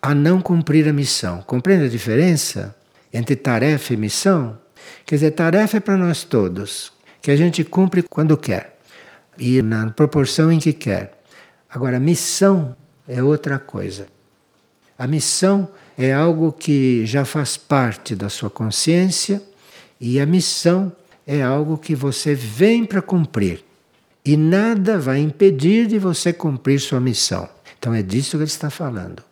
[0.00, 1.42] a não cumprir a missão.
[1.42, 2.74] Compreende a diferença
[3.12, 4.61] entre tarefa e missão?
[5.04, 8.78] Quer dizer, tarefa é para nós todos, que a gente cumpre quando quer
[9.38, 11.22] e na proporção em que quer.
[11.68, 12.76] Agora, missão
[13.08, 14.06] é outra coisa.
[14.98, 19.42] A missão é algo que já faz parte da sua consciência
[20.00, 20.92] e a missão
[21.26, 23.64] é algo que você vem para cumprir.
[24.24, 27.48] E nada vai impedir de você cumprir sua missão.
[27.78, 29.22] Então é disso que ele está falando.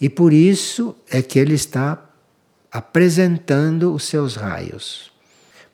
[0.00, 2.05] E por isso é que ele está
[2.76, 5.10] apresentando os seus raios.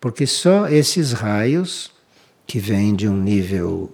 [0.00, 1.90] Porque só esses raios,
[2.46, 3.92] que vêm de um nível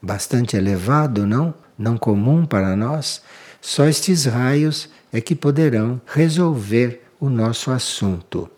[0.00, 1.52] bastante elevado, não?
[1.78, 3.20] Não comum para nós,
[3.60, 8.48] só estes raios é que poderão resolver o nosso assunto.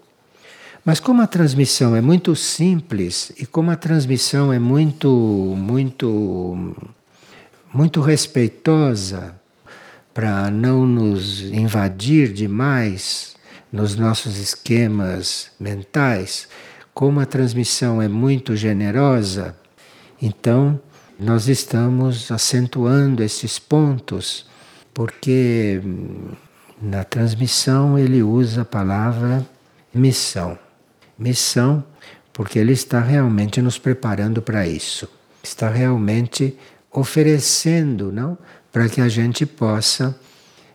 [0.85, 5.09] Mas como a transmissão é muito simples e como a transmissão é muito
[5.57, 6.77] muito
[7.75, 9.35] muito respeitosa
[10.15, 13.38] para não nos invadir demais
[13.71, 16.49] nos nossos esquemas mentais,
[16.95, 19.57] como a transmissão é muito generosa,
[20.21, 20.81] então
[21.19, 24.47] nós estamos acentuando esses pontos,
[24.95, 25.81] porque
[26.81, 29.47] na transmissão ele usa a palavra
[29.95, 30.59] missão.
[31.19, 31.85] missão,
[32.33, 35.09] porque Ele está realmente nos preparando para isso.
[35.43, 36.57] Está realmente
[36.93, 38.39] oferecendo, não?
[38.71, 40.17] Para que a gente possa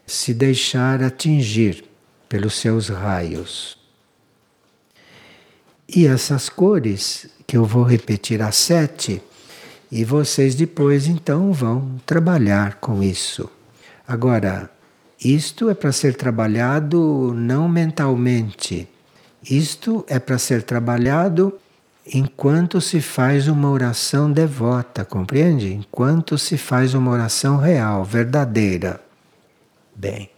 [0.06, 1.86] se deixar atingir
[2.34, 3.78] pelos seus raios.
[5.88, 9.22] E essas cores, que eu vou repetir as sete,
[9.92, 13.48] e vocês depois então vão trabalhar com isso.
[14.08, 14.68] Agora,
[15.24, 18.90] isto é para ser trabalhado não mentalmente.
[19.48, 21.54] Isto é para ser trabalhado
[22.04, 25.72] enquanto se faz uma oração devota, compreende?
[25.72, 29.00] Enquanto se faz uma oração real, verdadeira.
[29.96, 30.33] Bem,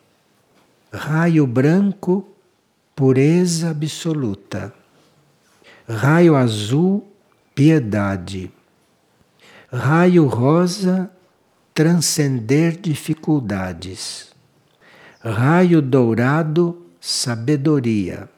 [0.95, 2.25] raio branco,
[2.95, 4.73] pureza absoluta.
[5.87, 7.03] Raio azul,
[7.53, 8.51] piedade.
[9.71, 11.11] Raio rosa,
[11.73, 14.31] transcender dificuldades.
[15.21, 18.29] Raio dourado, sabedoria.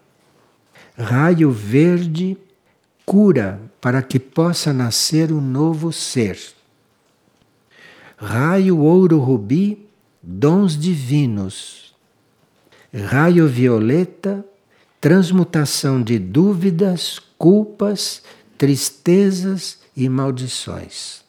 [0.97, 2.37] Raio verde,
[3.05, 6.39] cura para que possa nascer um novo ser.
[8.17, 9.87] Raio ouro rubi,
[10.23, 11.86] dons divinos.
[12.93, 14.45] Raio violeta,
[14.99, 18.21] transmutação de dúvidas, culpas,
[18.57, 21.25] tristezas e maldições.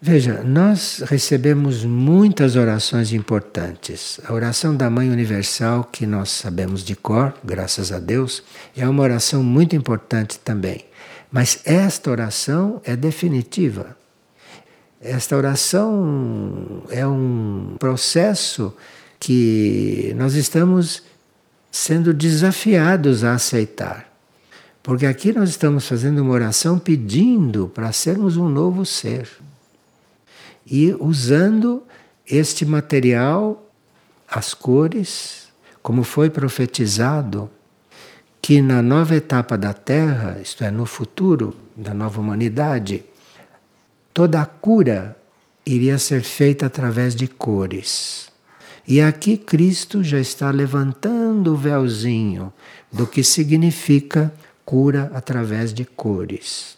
[0.00, 4.20] Veja, nós recebemos muitas orações importantes.
[4.26, 8.42] A oração da Mãe Universal, que nós sabemos de cor, graças a Deus,
[8.76, 10.84] é uma oração muito importante também.
[11.32, 13.96] Mas esta oração é definitiva.
[15.00, 18.74] Esta oração é um processo
[19.18, 21.02] que nós estamos
[21.70, 24.12] sendo desafiados a aceitar.
[24.82, 29.28] Porque aqui nós estamos fazendo uma oração pedindo para sermos um novo ser.
[30.64, 31.82] E usando
[32.26, 33.70] este material,
[34.28, 35.48] as cores,
[35.82, 37.50] como foi profetizado,
[38.40, 43.04] que na nova etapa da Terra, isto é, no futuro da nova humanidade,
[44.14, 45.16] toda a cura
[45.66, 48.30] iria ser feita através de cores.
[48.86, 52.52] E aqui Cristo já está levantando o véuzinho
[52.92, 54.32] do que significa
[54.64, 56.76] cura através de cores.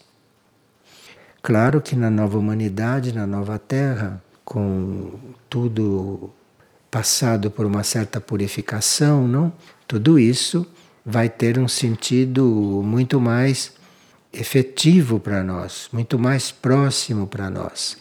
[1.41, 5.11] Claro que na nova humanidade, na nova terra, com
[5.49, 6.31] tudo
[6.89, 9.53] passado por uma certa purificação, não?
[9.87, 10.65] Tudo isso
[11.05, 12.43] vai ter um sentido
[12.83, 13.71] muito mais
[14.33, 17.97] efetivo para nós, muito mais próximo para nós.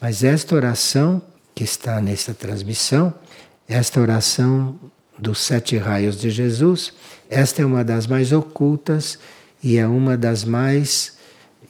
[0.00, 1.22] Mas esta oração
[1.54, 3.14] que está nesta transmissão,
[3.72, 4.78] esta oração
[5.18, 6.92] dos sete raios de Jesus,
[7.30, 9.18] esta é uma das mais ocultas
[9.62, 11.16] e é uma das mais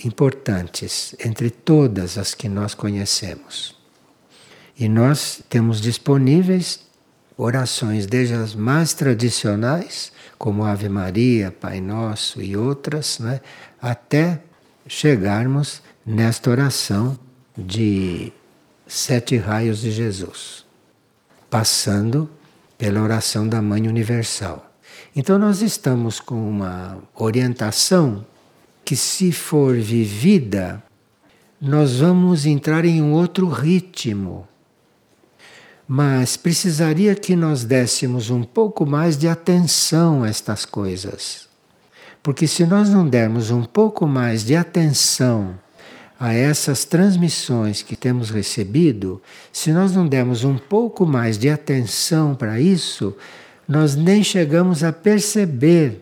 [0.04, 3.76] importantes entre todas as que nós conhecemos.
[4.76, 6.80] E nós temos disponíveis
[7.36, 13.40] orações, desde as mais tradicionais, como Ave Maria, Pai Nosso e outras, né,
[13.80, 14.40] até
[14.88, 17.16] chegarmos nesta oração
[17.56, 18.32] de
[18.86, 20.64] sete raios de Jesus,
[21.52, 22.30] passando
[22.78, 24.74] pela oração da Mãe Universal.
[25.14, 28.24] Então, nós estamos com uma orientação
[28.82, 30.82] que, se for vivida,
[31.60, 34.48] nós vamos entrar em um outro ritmo
[35.94, 41.48] mas precisaria que nós dessemos um pouco mais de atenção a estas coisas.
[42.22, 45.58] Porque se nós não dermos um pouco mais de atenção
[46.22, 49.20] a essas transmissões que temos recebido,
[49.52, 53.16] se nós não dermos um pouco mais de atenção para isso,
[53.66, 56.00] nós nem chegamos a perceber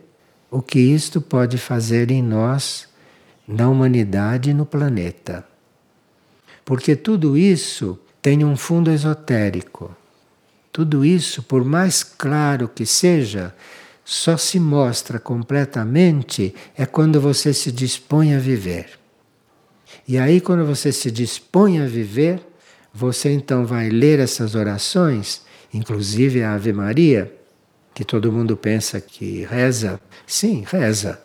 [0.50, 2.86] o que isto pode fazer em nós,
[3.48, 5.42] na humanidade e no planeta.
[6.66, 9.96] Porque tudo isso tem um fundo esotérico.
[10.70, 13.54] Tudo isso, por mais claro que seja,
[14.04, 18.99] só se mostra completamente é quando você se dispõe a viver.
[20.06, 22.40] E aí, quando você se dispõe a viver,
[22.92, 25.42] você então vai ler essas orações,
[25.72, 27.32] inclusive a Ave Maria,
[27.94, 30.00] que todo mundo pensa que reza.
[30.26, 31.20] Sim, reza.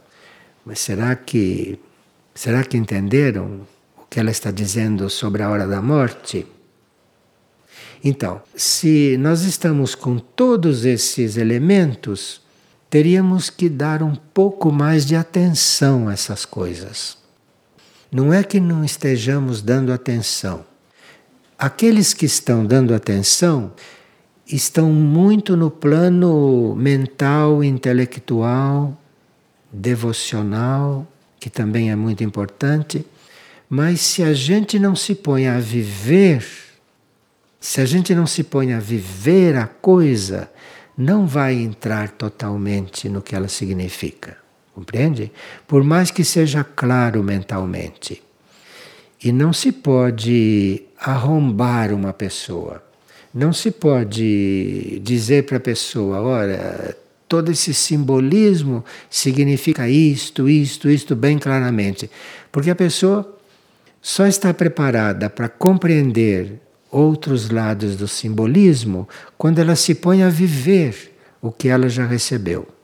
[0.66, 1.80] Mas será que
[2.34, 3.62] será que entenderam
[3.98, 6.46] o que ela está dizendo sobre a hora da morte?
[8.04, 12.42] Então, se nós estamos com todos esses elementos,
[12.90, 17.18] teríamos que dar um pouco mais de atenção a essas coisas.
[18.16, 20.66] Não é que não estejamos dando atenção.
[21.60, 23.74] Aqueles que estão dando atenção
[24.48, 28.98] estão muito no plano mental, intelectual,
[29.70, 31.06] devocional,
[31.38, 33.06] que também é muito importante,
[33.70, 36.42] mas se a gente não se põe a viver
[37.60, 40.50] se a gente não se põe a viver a coisa,
[40.98, 44.45] não vai entrar totalmente no que ela significa.
[44.76, 45.32] Compreende?
[45.66, 48.22] Por mais que seja claro mentalmente.
[49.24, 52.84] E não se pode arrombar uma pessoa.
[53.34, 56.96] Não se pode dizer para a pessoa, olha,
[57.28, 62.12] todo esse simbolismo significa isto, isto, isto bem claramente.
[62.52, 63.38] Porque a pessoa
[64.02, 66.60] só está preparada para compreender
[66.92, 69.08] outros lados do simbolismo
[69.38, 72.75] quando ela se põe a viver o que ela já recebeu.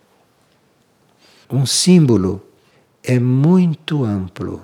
[1.54, 2.42] Um símbolo
[3.04, 4.62] é muito amplo.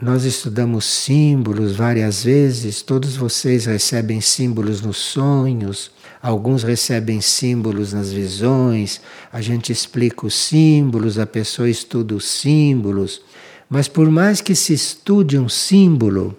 [0.00, 5.90] Nós estudamos símbolos várias vezes, todos vocês recebem símbolos nos sonhos,
[6.22, 9.00] alguns recebem símbolos nas visões,
[9.32, 13.20] a gente explica os símbolos, a pessoa estuda os símbolos,
[13.68, 16.38] mas por mais que se estude um símbolo,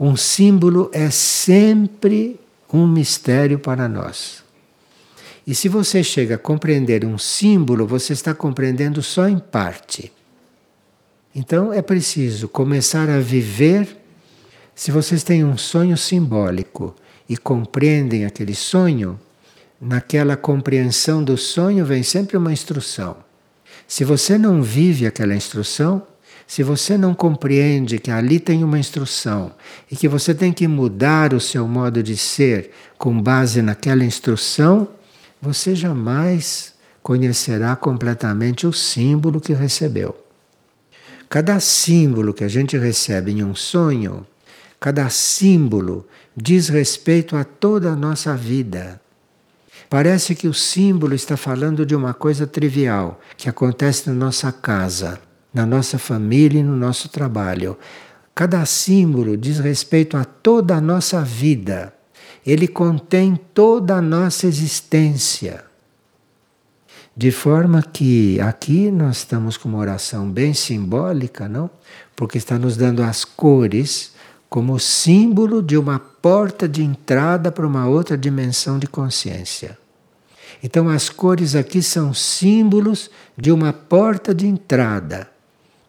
[0.00, 2.40] um símbolo é sempre
[2.72, 4.43] um mistério para nós.
[5.46, 10.10] E se você chega a compreender um símbolo, você está compreendendo só em parte.
[11.34, 13.96] Então é preciso começar a viver.
[14.74, 16.94] Se vocês têm um sonho simbólico
[17.28, 19.20] e compreendem aquele sonho,
[19.80, 23.16] naquela compreensão do sonho vem sempre uma instrução.
[23.86, 26.06] Se você não vive aquela instrução,
[26.46, 29.52] se você não compreende que ali tem uma instrução
[29.90, 34.88] e que você tem que mudar o seu modo de ser com base naquela instrução,
[35.44, 36.72] você jamais
[37.02, 40.16] conhecerá completamente o símbolo que recebeu.
[41.28, 44.26] Cada símbolo que a gente recebe em um sonho,
[44.80, 48.98] cada símbolo diz respeito a toda a nossa vida.
[49.90, 55.20] Parece que o símbolo está falando de uma coisa trivial que acontece na nossa casa,
[55.52, 57.76] na nossa família e no nosso trabalho.
[58.34, 61.93] Cada símbolo diz respeito a toda a nossa vida
[62.46, 65.64] ele contém toda a nossa existência.
[67.16, 71.70] De forma que aqui nós estamos com uma oração bem simbólica, não?
[72.16, 74.12] Porque está nos dando as cores
[74.48, 79.78] como símbolo de uma porta de entrada para uma outra dimensão de consciência.
[80.62, 85.28] Então as cores aqui são símbolos de uma porta de entrada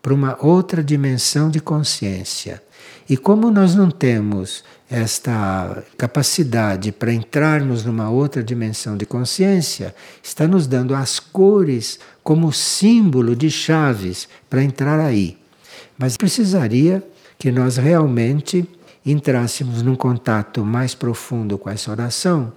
[0.01, 2.61] para uma outra dimensão de consciência.
[3.09, 10.47] E como nós não temos esta capacidade para entrarmos numa outra dimensão de consciência, está
[10.47, 15.37] nos dando as cores como símbolo de chaves para entrar aí.
[15.97, 17.03] Mas precisaria
[17.37, 18.67] que nós realmente
[19.05, 22.53] entrássemos num contato mais profundo com essa oração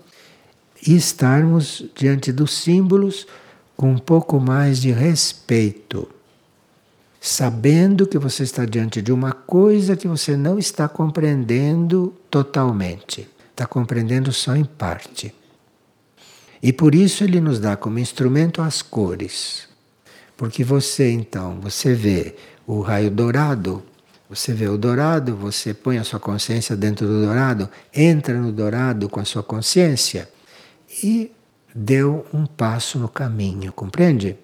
[0.86, 3.26] e estarmos diante dos símbolos
[3.76, 6.08] com um pouco mais de respeito
[7.20, 13.66] sabendo que você está diante de uma coisa que você não está compreendendo totalmente, está
[13.66, 15.34] compreendendo só em parte.
[16.62, 19.68] E por isso ele nos dá como instrumento as cores.
[20.36, 23.82] Porque você então, você vê o raio dourado,
[24.28, 29.08] você vê o dourado, você põe a sua consciência dentro do dourado, entra no dourado
[29.08, 30.28] com a sua consciência
[31.02, 31.32] e
[31.74, 34.36] deu um passo no caminho, compreende?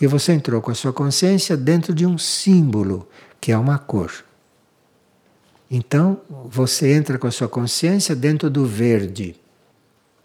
[0.00, 3.06] Porque você entrou com a sua consciência dentro de um símbolo,
[3.38, 4.10] que é uma cor.
[5.70, 9.36] Então, você entra com a sua consciência dentro do verde.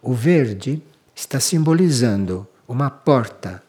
[0.02, 0.82] O verde
[1.14, 3.62] está simbolizando uma porta,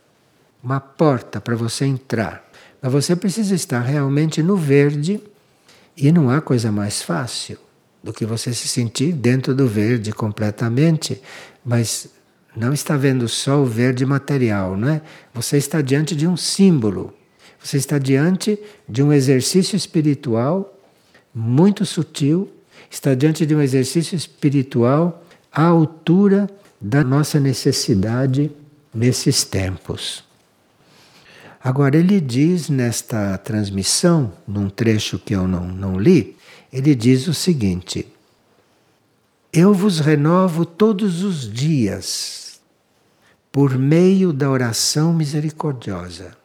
[0.62, 2.48] uma porta para você entrar.
[2.80, 5.20] Mas você precisa estar realmente no verde
[5.96, 7.58] e não há coisa mais fácil
[8.00, 11.20] do que você se sentir dentro do verde completamente,
[11.64, 12.08] mas
[12.56, 15.02] não está vendo só o verde material, não é?
[15.34, 17.12] Você está diante de um símbolo.
[17.62, 20.72] Você está diante de um exercício espiritual
[21.34, 22.50] muito sutil,
[22.90, 26.48] está diante de um exercício espiritual à altura
[26.80, 28.50] da nossa necessidade
[28.94, 30.24] nesses tempos.
[31.62, 36.36] Agora, ele diz nesta transmissão, num trecho que eu não, não li,
[36.72, 38.06] ele diz o seguinte:
[39.52, 42.45] Eu vos renovo todos os dias
[43.56, 46.36] por meio da oração misericordiosa,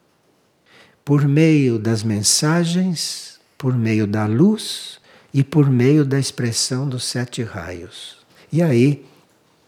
[1.04, 4.98] por meio das mensagens, por meio da luz
[5.34, 8.16] e por meio da expressão dos sete raios.
[8.50, 9.06] E aí,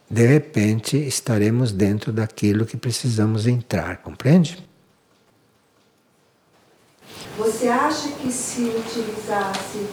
[0.10, 4.66] de repente, estaremos dentro daquilo que precisamos entrar, compreende?
[7.38, 9.86] Você acha que se utilizasse,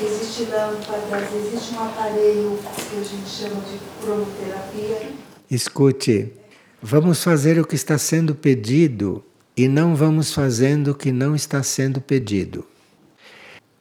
[0.00, 2.56] existe lâmpadas, existe um aparelho
[2.88, 5.10] que a gente chama de cromoterapia?
[5.50, 6.43] Escute,
[6.86, 9.24] Vamos fazer o que está sendo pedido
[9.56, 12.62] e não vamos fazendo o que não está sendo pedido.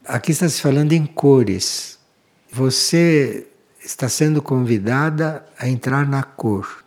[0.05, 1.99] Aqui está se falando em cores.
[2.49, 3.45] Você
[3.83, 6.85] está sendo convidada a entrar na cor.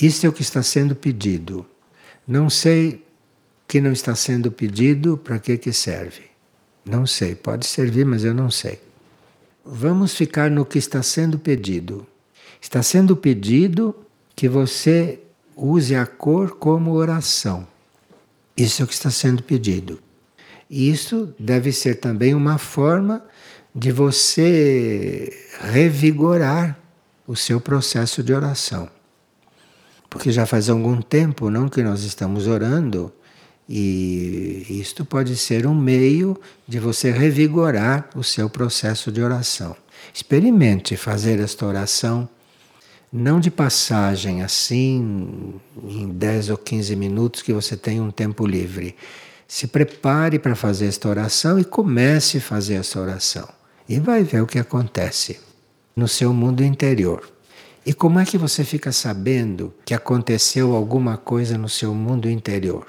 [0.00, 1.66] Isso é o que está sendo pedido.
[2.24, 3.04] Não sei
[3.66, 6.22] que não está sendo pedido, para que que serve?
[6.84, 8.80] Não sei, pode servir, mas eu não sei.
[9.64, 12.06] Vamos ficar no que está sendo pedido.
[12.60, 13.92] Está sendo pedido
[14.40, 15.20] que você
[15.54, 17.68] use a cor como oração.
[18.56, 20.00] Isso é o que está sendo pedido.
[20.70, 23.22] Isso deve ser também uma forma
[23.74, 25.30] de você
[25.60, 26.78] revigorar
[27.26, 28.88] o seu processo de oração.
[30.08, 33.12] Porque já faz algum tempo não que nós estamos orando
[33.68, 36.34] e isto pode ser um meio
[36.66, 39.76] de você revigorar o seu processo de oração.
[40.14, 42.26] Experimente fazer esta oração
[43.12, 48.96] não de passagem assim em 10 ou 15 minutos que você tem um tempo livre
[49.48, 53.48] se prepare para fazer esta oração e comece a fazer essa oração.
[53.88, 55.40] E vai ver o que acontece
[55.96, 57.28] no seu mundo interior.
[57.84, 62.86] E como é que você fica sabendo que aconteceu alguma coisa no seu mundo interior?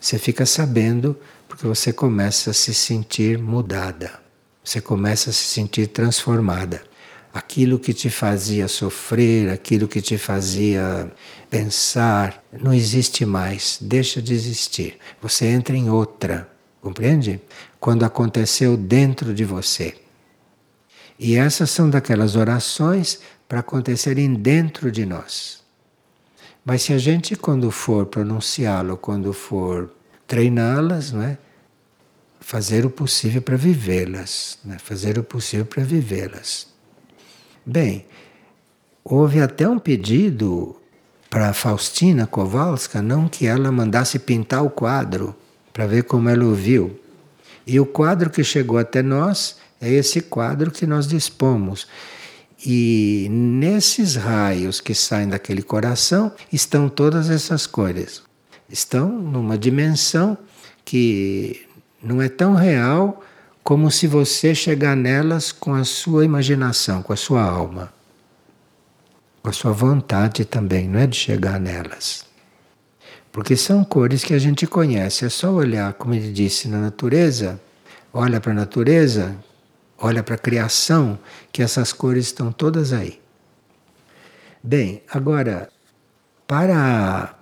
[0.00, 1.16] Você fica sabendo
[1.48, 4.18] porque você começa a se sentir mudada.
[4.64, 6.82] Você começa a se sentir transformada
[7.32, 11.10] aquilo que te fazia sofrer, aquilo que te fazia
[11.48, 14.98] pensar, não existe mais, deixa de existir.
[15.20, 16.48] Você entra em outra,
[16.80, 17.40] compreende?
[17.78, 19.94] Quando aconteceu dentro de você.
[21.18, 25.60] E essas são daquelas orações para acontecerem dentro de nós.
[26.64, 29.90] Mas se a gente, quando for pronunciá-lo, quando for
[30.26, 31.38] treiná-las, não é?
[32.40, 34.78] fazer o possível para vivê-las, né?
[34.78, 36.66] fazer o possível para vivê-las.
[37.64, 38.06] Bem,
[39.04, 40.76] houve até um pedido
[41.28, 45.34] para Faustina Kowalska, não que ela mandasse pintar o quadro,
[45.72, 46.98] para ver como ela ouviu.
[47.66, 51.86] E o quadro que chegou até nós é esse quadro que nós dispomos.
[52.66, 58.22] E nesses raios que saem daquele coração estão todas essas cores.
[58.68, 60.36] Estão numa dimensão
[60.84, 61.66] que
[62.02, 63.22] não é tão real
[63.62, 67.92] como se você chegar nelas com a sua imaginação, com a sua alma,
[69.42, 72.24] com a sua vontade também, não é de chegar nelas.
[73.32, 77.60] Porque são cores que a gente conhece, é só olhar, como ele disse, na natureza,
[78.12, 79.36] olha para a natureza,
[79.98, 81.18] olha para a criação,
[81.52, 83.20] que essas cores estão todas aí.
[84.62, 85.70] Bem, agora,
[86.46, 87.34] para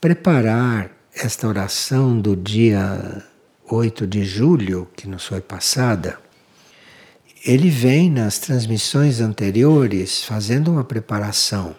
[0.00, 3.22] preparar esta oração do dia
[3.70, 6.18] 8 de julho, que nos foi passada,
[7.44, 11.74] ele vem nas transmissões anteriores fazendo uma preparação.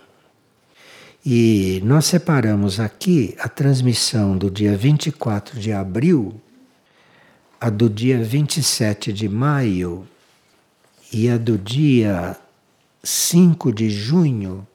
[1.26, 6.40] E nós separamos aqui a transmissão do dia 24 de abril,
[7.60, 10.08] a do dia 27 de maio
[11.12, 12.38] e a do dia
[13.04, 14.68] 5 de junho,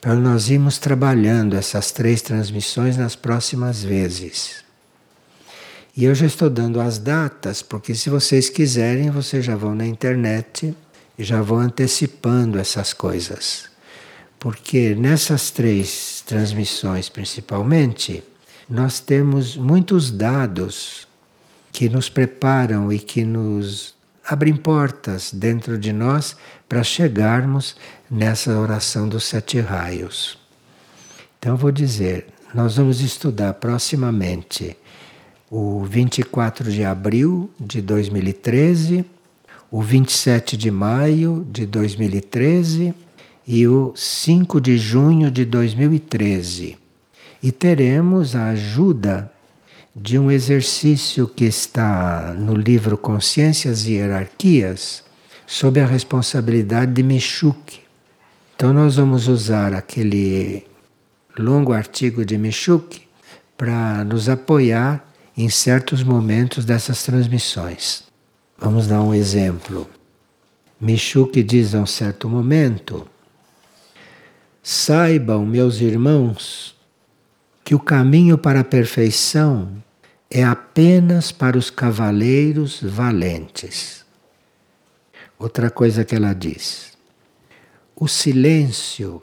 [0.00, 4.69] para nós irmos trabalhando essas três transmissões nas próximas vezes.
[5.96, 9.86] E eu já estou dando as datas, porque se vocês quiserem, vocês já vão na
[9.86, 10.74] internet
[11.18, 13.68] e já vão antecipando essas coisas.
[14.38, 18.22] Porque nessas três transmissões, principalmente,
[18.68, 21.08] nós temos muitos dados
[21.72, 26.36] que nos preparam e que nos abrem portas dentro de nós
[26.68, 27.76] para chegarmos
[28.08, 30.38] nessa oração dos sete raios.
[31.38, 34.76] Então, vou dizer, nós vamos estudar proximamente
[35.50, 39.04] o 24 de abril de 2013,
[39.68, 42.94] o 27 de maio de 2013
[43.44, 46.78] e o 5 de junho de 2013.
[47.42, 49.32] E teremos a ajuda
[49.94, 55.02] de um exercício que está no livro Consciências e Hierarquias,
[55.46, 57.80] sob a responsabilidade de Michuk.
[58.54, 60.64] Então, nós vamos usar aquele
[61.36, 63.02] longo artigo de Michuk
[63.56, 65.09] para nos apoiar
[65.40, 68.04] em certos momentos dessas transmissões.
[68.58, 69.88] Vamos dar um exemplo.
[70.78, 73.08] Michuk diz a um certo momento:
[74.62, 76.76] Saibam, meus irmãos,
[77.64, 79.82] que o caminho para a perfeição
[80.30, 84.04] é apenas para os cavaleiros valentes.
[85.38, 86.98] Outra coisa que ela diz:
[87.96, 89.22] o silêncio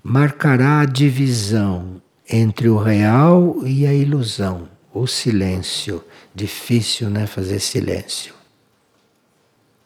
[0.00, 6.02] marcará a divisão entre o real e a ilusão o silêncio.
[6.34, 7.26] Difícil, né?
[7.26, 8.32] Fazer silêncio.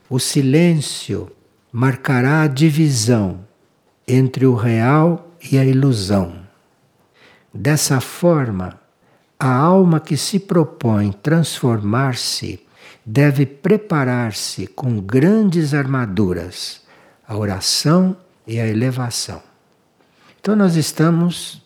[0.08, 1.30] O silêncio
[1.72, 3.46] marcará a divisão
[4.06, 6.46] entre o real e a ilusão.
[7.52, 8.78] Dessa forma,
[9.38, 12.60] a alma que se propõe transformar-se
[13.04, 16.82] deve preparar-se com grandes armaduras,
[17.26, 19.42] a oração e a elevação.
[20.40, 21.62] Então, nós estamos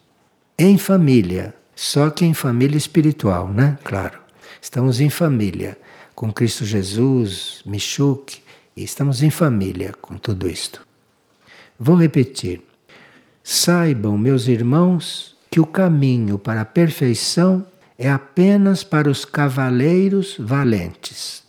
[0.58, 1.54] em família
[1.84, 3.76] Só que em família espiritual, né?
[3.82, 4.16] Claro.
[4.60, 5.76] Estamos em família
[6.14, 8.40] com Cristo Jesus, Michuk,
[8.76, 10.86] e estamos em família com tudo isto.
[11.76, 12.62] Vou repetir.
[13.42, 17.66] Saibam, meus irmãos, que o caminho para a perfeição
[17.98, 21.42] é apenas para os cavaleiros valentes.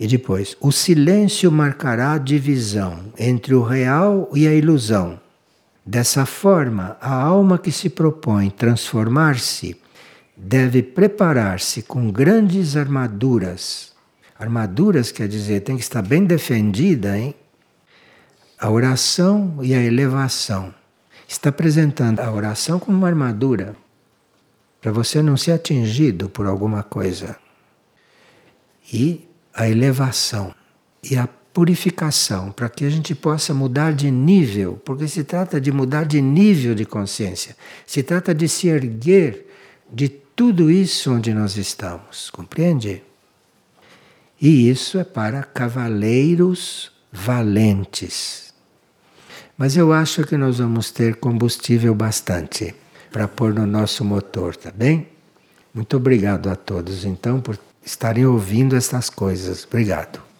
[0.00, 5.20] E depois, o silêncio marcará a divisão entre o real e a ilusão.
[5.84, 9.76] Dessa forma, a alma que se propõe transformar-se
[10.36, 13.92] deve preparar-se com grandes armaduras.
[14.38, 17.34] Armaduras quer dizer, tem que estar bem defendida, hein?
[18.58, 20.72] A oração e a elevação.
[21.26, 23.74] Está apresentando a oração como uma armadura
[24.80, 27.36] para você não ser atingido por alguma coisa.
[28.92, 30.54] E a elevação
[31.02, 35.70] e a purificação, para que a gente possa mudar de nível, porque se trata de
[35.70, 39.46] mudar de nível de consciência, se trata de se erguer
[39.92, 43.02] de tudo isso onde nós estamos, compreende?
[44.40, 48.52] E isso é para cavaleiros valentes.
[49.56, 52.74] Mas eu acho que nós vamos ter combustível bastante
[53.12, 55.06] para pôr no nosso motor, tá bem?
[55.74, 59.64] Muito obrigado a todos, então, por estarem ouvindo estas coisas.
[59.64, 60.31] Obrigado.